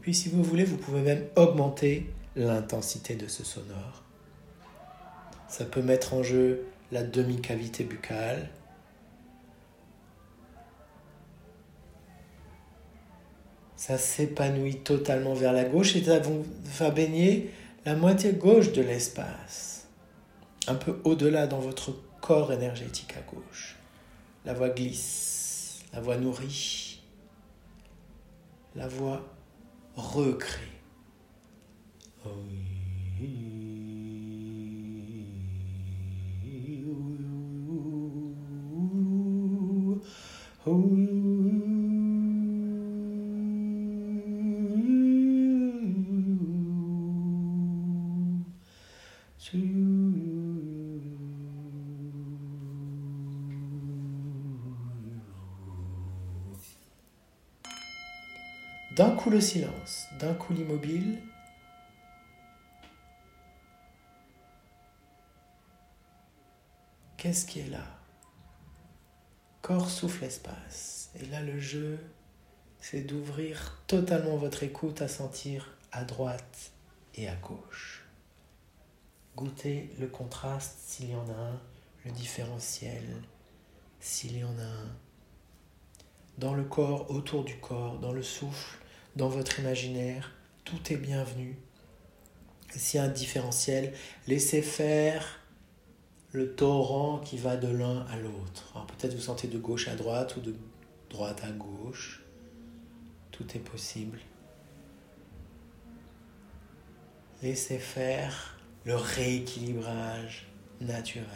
puis 0.00 0.14
si 0.14 0.28
vous 0.28 0.42
voulez, 0.42 0.64
vous 0.64 0.76
pouvez 0.76 1.02
même 1.02 1.24
augmenter 1.36 2.10
l'intensité 2.36 3.14
de 3.14 3.26
ce 3.26 3.44
sonore. 3.44 4.02
Ça 5.48 5.64
peut 5.64 5.82
mettre 5.82 6.14
en 6.14 6.22
jeu 6.22 6.66
la 6.92 7.02
demi-cavité 7.02 7.84
buccale. 7.84 8.48
Ça 13.76 13.98
s'épanouit 13.98 14.80
totalement 14.80 15.34
vers 15.34 15.52
la 15.52 15.64
gauche 15.64 15.96
et 15.96 16.02
va 16.02 16.90
baigner 16.90 17.50
la 17.84 17.96
moitié 17.96 18.32
gauche 18.32 18.72
de 18.72 18.82
l'espace, 18.82 19.88
un 20.66 20.74
peu 20.74 21.00
au-delà 21.04 21.46
dans 21.46 21.60
votre 21.60 21.94
corps 22.20 22.52
énergétique 22.52 23.14
à 23.16 23.22
gauche. 23.22 23.76
La 24.44 24.52
voix 24.52 24.68
glisse, 24.68 25.80
la 25.92 26.00
voix 26.00 26.16
nourrit, 26.16 27.00
la 28.76 28.86
voix 28.86 29.22
recrée. 29.96 30.79
D'un 58.96 59.10
coup 59.16 59.30
le 59.30 59.40
silence, 59.40 60.06
d'un 60.20 60.34
coup 60.34 60.52
l'immobile, 60.52 61.18
Qu'est-ce 67.20 67.44
qui 67.44 67.60
est 67.60 67.68
là? 67.68 67.84
Corps, 69.60 69.90
souffle, 69.90 70.24
espace. 70.24 71.10
Et 71.20 71.26
là, 71.26 71.42
le 71.42 71.60
jeu, 71.60 71.98
c'est 72.80 73.02
d'ouvrir 73.02 73.82
totalement 73.86 74.38
votre 74.38 74.62
écoute 74.62 75.02
à 75.02 75.08
sentir 75.08 75.76
à 75.92 76.04
droite 76.04 76.72
et 77.14 77.28
à 77.28 77.34
gauche. 77.34 78.06
Goûtez 79.36 79.90
le 79.98 80.06
contraste 80.06 80.78
s'il 80.86 81.10
y 81.10 81.14
en 81.14 81.28
a 81.28 81.34
un, 81.34 81.60
le 82.06 82.10
différentiel 82.12 83.04
s'il 84.00 84.38
y 84.38 84.42
en 84.42 84.58
a 84.58 84.64
un. 84.64 84.96
Dans 86.38 86.54
le 86.54 86.64
corps, 86.64 87.10
autour 87.10 87.44
du 87.44 87.58
corps, 87.58 87.98
dans 87.98 88.12
le 88.12 88.22
souffle, 88.22 88.78
dans 89.14 89.28
votre 89.28 89.60
imaginaire, 89.60 90.32
tout 90.64 90.90
est 90.90 90.96
bienvenu. 90.96 91.58
S'il 92.74 92.98
y 92.98 93.02
a 93.02 93.06
un 93.06 93.08
différentiel, 93.08 93.92
laissez 94.26 94.62
faire 94.62 95.39
le 96.32 96.54
torrent 96.54 97.18
qui 97.18 97.36
va 97.36 97.56
de 97.56 97.68
l'un 97.68 98.06
à 98.06 98.16
l'autre. 98.16 98.72
peut-être 98.86 99.14
vous 99.14 99.20
sentez 99.20 99.48
de 99.48 99.58
gauche 99.58 99.88
à 99.88 99.96
droite 99.96 100.36
ou 100.36 100.40
de 100.40 100.54
droite 101.08 101.42
à 101.44 101.50
gauche. 101.50 102.22
Tout 103.32 103.46
est 103.56 103.60
possible. 103.60 104.18
Laissez 107.42 107.78
faire 107.78 108.58
le 108.84 108.94
rééquilibrage 108.94 110.46
naturel 110.80 111.26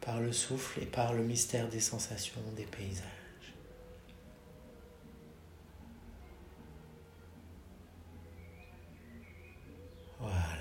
par 0.00 0.20
le 0.20 0.32
souffle 0.32 0.80
et 0.82 0.86
par 0.86 1.12
le 1.12 1.22
mystère 1.22 1.68
des 1.68 1.80
sensations, 1.80 2.40
des 2.56 2.64
paysages. 2.64 3.04
Voilà. 10.18 10.58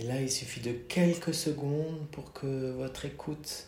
Et 0.00 0.02
là, 0.02 0.18
il 0.18 0.30
suffit 0.30 0.60
de 0.60 0.72
quelques 0.72 1.34
secondes 1.34 2.08
pour 2.10 2.32
que 2.32 2.70
votre 2.70 3.04
écoute 3.04 3.66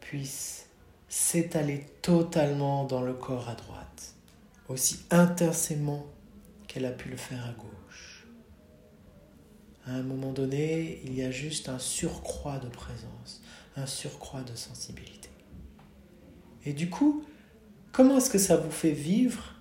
puisse 0.00 0.68
s'étaler 1.06 1.84
totalement 2.00 2.84
dans 2.84 3.02
le 3.02 3.12
corps 3.12 3.50
à 3.50 3.54
droite, 3.54 4.14
aussi 4.70 5.00
intensément 5.10 6.06
qu'elle 6.66 6.86
a 6.86 6.90
pu 6.90 7.10
le 7.10 7.18
faire 7.18 7.44
à 7.44 7.52
gauche. 7.52 8.26
À 9.86 9.90
un 9.90 10.02
moment 10.02 10.32
donné, 10.32 11.02
il 11.04 11.14
y 11.14 11.22
a 11.22 11.30
juste 11.30 11.68
un 11.68 11.78
surcroît 11.78 12.58
de 12.58 12.68
présence, 12.68 13.42
un 13.76 13.84
surcroît 13.84 14.40
de 14.40 14.56
sensibilité. 14.56 15.28
Et 16.64 16.72
du 16.72 16.88
coup, 16.88 17.22
comment 17.92 18.16
est-ce 18.16 18.30
que 18.30 18.38
ça 18.38 18.56
vous 18.56 18.70
fait 18.70 18.92
vivre 18.92 19.56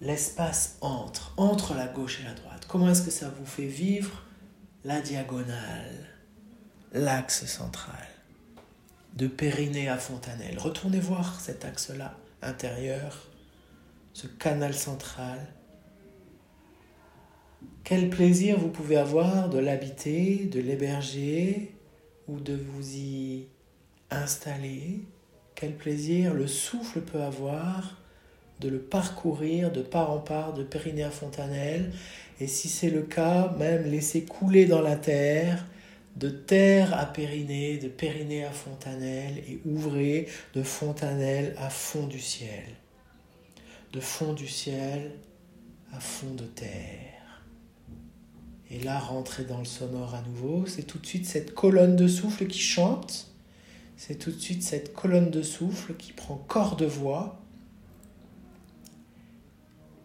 l'espace 0.00 0.78
entre, 0.80 1.34
entre 1.36 1.74
la 1.74 1.88
gauche 1.88 2.20
et 2.20 2.24
la 2.24 2.32
droite? 2.32 2.64
Comment 2.66 2.88
est-ce 2.88 3.02
que 3.02 3.10
ça 3.10 3.28
vous 3.28 3.44
fait 3.44 3.66
vivre 3.66 4.24
la 4.84 5.00
diagonale, 5.00 6.08
l'axe 6.92 7.46
central 7.46 8.08
De 9.14 9.28
Périnée 9.28 9.88
à 9.88 9.96
Fontanelle. 9.96 10.58
Retournez 10.58 10.98
voir 10.98 11.40
cet 11.40 11.64
axe-là 11.64 12.16
intérieur, 12.42 13.28
ce 14.12 14.26
canal 14.26 14.74
central. 14.74 15.38
Quel 17.84 18.10
plaisir 18.10 18.58
vous 18.58 18.70
pouvez 18.70 18.96
avoir 18.96 19.48
de 19.48 19.58
l'habiter, 19.58 20.46
de 20.46 20.58
l'héberger 20.58 21.76
ou 22.26 22.40
de 22.40 22.54
vous 22.54 22.96
y 22.96 23.46
installer. 24.10 25.04
Quel 25.54 25.76
plaisir 25.76 26.34
le 26.34 26.48
souffle 26.48 27.02
peut 27.02 27.22
avoir 27.22 27.98
de 28.60 28.68
le 28.68 28.80
parcourir 28.80 29.70
de 29.70 29.82
part 29.82 30.10
en 30.10 30.18
part 30.18 30.52
de 30.54 30.62
Périnée 30.62 31.04
à 31.04 31.10
Fontanelle, 31.10 31.92
et 32.42 32.48
si 32.48 32.68
c'est 32.68 32.90
le 32.90 33.02
cas, 33.02 33.54
même 33.56 33.84
laisser 33.84 34.24
couler 34.24 34.66
dans 34.66 34.80
la 34.80 34.96
terre, 34.96 35.64
de 36.16 36.28
terre 36.28 36.92
à 36.98 37.06
Périnée, 37.06 37.78
de 37.78 37.86
Périnée 37.86 38.44
à 38.44 38.50
Fontanelle, 38.50 39.38
et 39.48 39.60
ouvrez 39.64 40.26
de 40.52 40.64
Fontanelle 40.64 41.54
à 41.56 41.70
fond 41.70 42.08
du 42.08 42.18
ciel, 42.18 42.64
de 43.92 44.00
fond 44.00 44.32
du 44.32 44.48
ciel 44.48 45.12
à 45.92 46.00
fond 46.00 46.34
de 46.34 46.42
terre. 46.42 47.44
Et 48.72 48.80
là, 48.80 48.98
rentrer 48.98 49.44
dans 49.44 49.60
le 49.60 49.64
sonore 49.64 50.16
à 50.16 50.22
nouveau, 50.22 50.66
c'est 50.66 50.82
tout 50.82 50.98
de 50.98 51.06
suite 51.06 51.26
cette 51.26 51.54
colonne 51.54 51.94
de 51.94 52.08
souffle 52.08 52.48
qui 52.48 52.58
chante, 52.58 53.28
c'est 53.96 54.16
tout 54.16 54.32
de 54.32 54.40
suite 54.40 54.64
cette 54.64 54.92
colonne 54.94 55.30
de 55.30 55.42
souffle 55.42 55.94
qui 55.94 56.12
prend 56.12 56.34
corps 56.48 56.74
de 56.74 56.86
voix, 56.86 57.38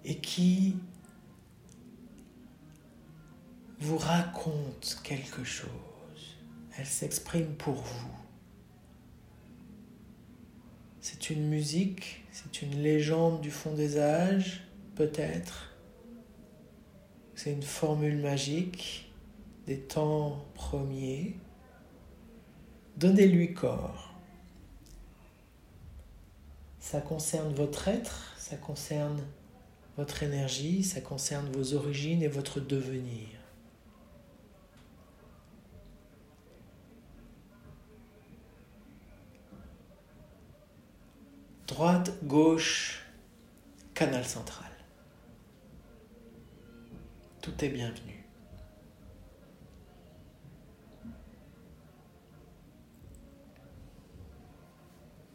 et 0.06 0.20
qui 0.20 0.76
vous 3.80 3.98
raconte 3.98 5.00
quelque 5.04 5.44
chose. 5.44 5.70
Elle 6.78 6.86
s'exprime 6.86 7.56
pour 7.56 7.76
vous. 7.76 8.18
C'est 11.02 11.30
une 11.30 11.48
musique, 11.48 12.26
c'est 12.32 12.62
une 12.62 12.82
légende 12.82 13.42
du 13.42 13.52
fond 13.52 13.74
des 13.74 13.98
âges, 13.98 14.64
peut-être. 14.96 15.74
C'est 17.36 17.54
une 17.54 17.64
formule 17.64 18.18
magique 18.18 19.12
des 19.68 19.80
temps 19.80 20.46
premiers. 20.54 21.38
Donnez-lui 22.98 23.54
corps. 23.54 24.14
Ça 26.80 27.00
concerne 27.00 27.54
votre 27.54 27.88
être, 27.88 28.34
ça 28.38 28.56
concerne 28.56 29.22
votre 29.98 30.24
énergie, 30.24 30.84
ça 30.84 31.02
concerne 31.02 31.50
vos 31.52 31.74
origines 31.74 32.24
et 32.24 32.28
votre 32.28 32.60
devenir. 32.60 33.37
Droite, 41.68 42.12
gauche, 42.24 43.06
canal 43.94 44.24
central. 44.24 44.72
Tout 47.42 47.52
est 47.64 47.68
bienvenu. 47.68 48.26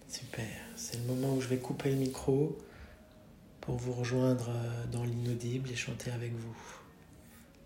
Super, 0.09 0.47
c'est 0.75 0.97
le 0.97 1.05
moment 1.05 1.35
où 1.35 1.41
je 1.43 1.49
vais 1.49 1.59
couper 1.59 1.91
le 1.91 1.97
micro 1.97 2.59
pour 3.61 3.77
vous 3.77 3.93
rejoindre 3.93 4.49
euh, 4.49 4.87
dans 4.87 5.05
l'inaudible 5.05 5.71
et 5.71 5.77
chanter 5.77 6.11
avec 6.11 6.33
vous. 6.33 6.57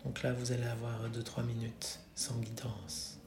Donc 0.04 0.24
là, 0.24 0.32
vous 0.32 0.50
allez 0.50 0.66
avoir 0.66 1.08
2-3 1.10 1.44
minutes 1.44 2.00
sans 2.16 2.36
guidance. 2.40 3.20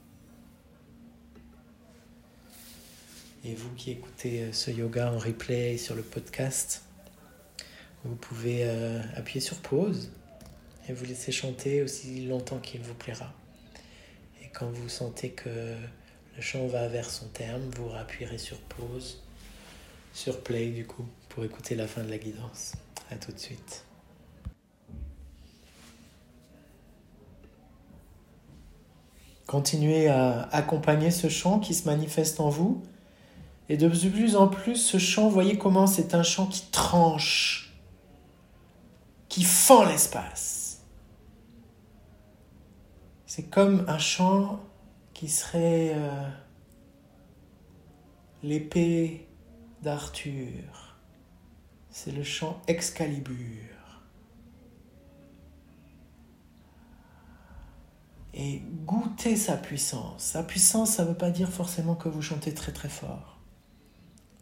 Et 3.45 3.55
vous 3.55 3.73
qui 3.75 3.91
écoutez 3.91 4.41
euh, 4.41 4.51
ce 4.51 4.69
yoga 4.69 5.13
en 5.13 5.17
replay 5.17 5.77
sur 5.77 5.95
le 5.95 6.01
podcast, 6.01 6.83
vous 8.03 8.15
pouvez 8.15 8.63
euh, 8.63 9.01
appuyer 9.15 9.39
sur 9.39 9.57
pause 9.57 10.11
et 10.89 10.93
vous 10.93 11.05
laisser 11.05 11.31
chanter 11.31 11.81
aussi 11.81 12.25
longtemps 12.25 12.59
qu'il 12.59 12.81
vous 12.81 12.93
plaira. 12.93 13.33
Et 14.43 14.49
quand 14.49 14.69
vous 14.69 14.89
sentez 14.89 15.29
que 15.29 15.49
le 15.49 16.41
chant 16.41 16.67
va 16.67 16.89
vers 16.89 17.09
son 17.09 17.27
terme, 17.27 17.61
vous 17.77 17.87
rappuierez 17.87 18.37
sur 18.37 18.57
pause, 18.57 19.21
sur 20.13 20.41
play 20.41 20.71
du 20.71 20.85
coup 20.85 21.05
pour 21.29 21.45
écouter 21.45 21.75
la 21.75 21.87
fin 21.87 22.03
de 22.03 22.09
la 22.09 22.17
guidance. 22.17 22.73
À 23.09 23.15
tout 23.15 23.31
de 23.31 23.39
suite. 23.39 23.85
Continuez 29.47 30.09
à 30.09 30.41
accompagner 30.51 31.09
ce 31.09 31.29
chant 31.29 31.59
qui 31.59 31.73
se 31.73 31.85
manifeste 31.85 32.39
en 32.39 32.49
vous. 32.49 32.83
Et 33.69 33.77
de 33.77 33.87
plus 33.87 34.35
en 34.35 34.47
plus, 34.47 34.75
ce 34.75 34.97
chant, 34.97 35.29
voyez 35.29 35.57
comment 35.57 35.87
c'est 35.87 36.15
un 36.15 36.23
chant 36.23 36.47
qui 36.47 36.65
tranche, 36.71 37.73
qui 39.27 39.43
fend 39.43 39.85
l'espace. 39.85 40.81
C'est 43.25 43.49
comme 43.49 43.85
un 43.87 43.99
chant 43.99 44.59
qui 45.13 45.29
serait 45.29 45.93
euh, 45.95 46.29
l'épée 48.41 49.27
d'Arthur 49.83 50.89
c'est 51.91 52.11
le 52.11 52.23
chant 52.23 52.61
Excalibur. 52.67 53.35
Et 58.33 58.61
goûtez 58.85 59.35
sa 59.35 59.57
puissance. 59.57 60.23
Sa 60.23 60.43
puissance, 60.43 60.91
ça 60.91 61.03
ne 61.03 61.09
veut 61.09 61.17
pas 61.17 61.31
dire 61.31 61.49
forcément 61.49 61.95
que 61.95 62.07
vous 62.07 62.21
chantez 62.21 62.53
très 62.53 62.71
très 62.71 62.89
fort. 62.89 63.38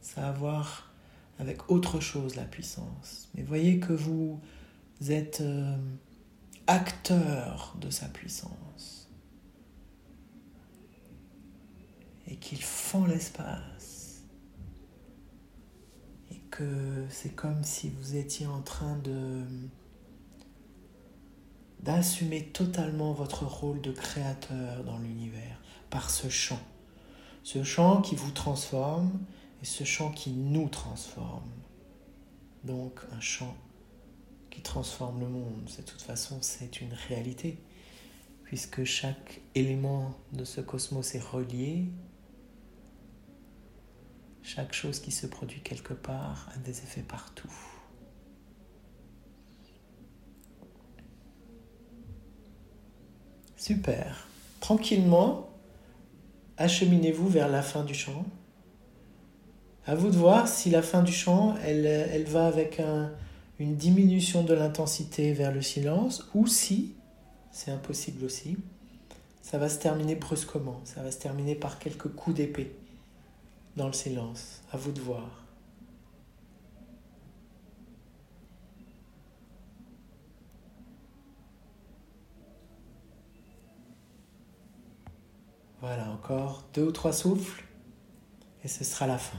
Ça 0.07 0.27
a 0.27 0.29
à 0.29 0.31
voir 0.31 0.91
avec 1.39 1.69
autre 1.69 1.99
chose, 1.99 2.35
la 2.35 2.45
puissance. 2.45 3.29
Mais 3.35 3.43
voyez 3.43 3.79
que 3.79 3.93
vous 3.93 4.39
êtes 5.09 5.41
euh, 5.41 5.77
acteur 6.65 7.75
de 7.79 7.89
sa 7.89 8.07
puissance. 8.07 9.09
Et 12.27 12.35
qu'il 12.37 12.61
fend 12.61 13.05
l'espace 13.05 13.97
c'est 17.09 17.35
comme 17.35 17.63
si 17.63 17.89
vous 17.89 18.15
étiez 18.15 18.47
en 18.47 18.61
train 18.61 18.97
de 18.97 19.43
d'assumer 21.81 22.43
totalement 22.45 23.13
votre 23.13 23.45
rôle 23.45 23.79
de 23.81 23.91
créateur 23.91 24.83
dans 24.83 24.97
l'univers 24.97 25.61
par 25.89 26.09
ce 26.09 26.27
chant. 26.27 26.59
Ce 27.43 27.63
chant 27.63 28.01
qui 28.01 28.15
vous 28.15 28.31
transforme 28.31 29.11
et 29.61 29.65
ce 29.65 29.83
chant 29.83 30.11
qui 30.11 30.31
nous 30.31 30.69
transforme. 30.69 31.49
Donc 32.63 32.99
un 33.11 33.19
chant 33.19 33.55
qui 34.49 34.61
transforme 34.61 35.19
le 35.19 35.27
monde. 35.27 35.69
De 35.77 35.83
toute 35.83 36.01
façon, 36.01 36.39
c'est 36.41 36.81
une 36.81 36.93
réalité, 37.07 37.59
puisque 38.43 38.83
chaque 38.83 39.41
élément 39.55 40.15
de 40.33 40.43
ce 40.43 40.61
cosmos 40.61 41.15
est 41.15 41.23
relié. 41.23 41.85
Chaque 44.41 44.73
chose 44.73 44.99
qui 44.99 45.11
se 45.11 45.27
produit 45.27 45.61
quelque 45.61 45.93
part 45.93 46.49
a 46.55 46.57
des 46.57 46.79
effets 46.79 47.01
partout. 47.01 47.51
Super. 53.57 54.27
Tranquillement, 54.59 55.49
acheminez-vous 56.57 57.27
vers 57.27 57.49
la 57.49 57.61
fin 57.61 57.83
du 57.83 57.93
chant. 57.93 58.25
À 59.87 59.95
vous 59.95 60.09
de 60.09 60.17
voir 60.17 60.49
si 60.49 60.69
la 60.69 60.81
fin 60.81 61.01
du 61.01 61.13
chant, 61.13 61.55
elle, 61.63 62.25
va 62.25 62.45
avec 62.45 62.81
un, 62.81 63.09
une 63.57 63.77
diminution 63.77 64.43
de 64.43 64.53
l'intensité 64.53 65.31
vers 65.31 65.53
le 65.53 65.61
silence, 65.61 66.29
ou 66.35 66.45
si, 66.45 66.93
c'est 67.51 67.71
impossible 67.71 68.25
aussi, 68.25 68.57
ça 69.41 69.57
va 69.57 69.69
se 69.69 69.79
terminer 69.79 70.15
brusquement, 70.15 70.81
ça 70.83 71.01
va 71.03 71.09
se 71.09 71.19
terminer 71.19 71.55
par 71.55 71.79
quelques 71.79 72.09
coups 72.09 72.35
d'épée 72.35 72.75
dans 73.77 73.87
le 73.87 73.93
silence. 73.93 74.61
À 74.73 74.77
vous 74.77 74.91
de 74.91 74.99
voir. 74.99 75.45
Voilà, 85.79 86.11
encore 86.11 86.65
deux 86.73 86.83
ou 86.83 86.91
trois 86.91 87.13
souffles 87.13 87.63
et 88.65 88.67
ce 88.67 88.83
sera 88.83 89.07
la 89.07 89.17
fin. 89.17 89.37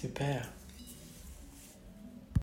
Super. 0.00 0.57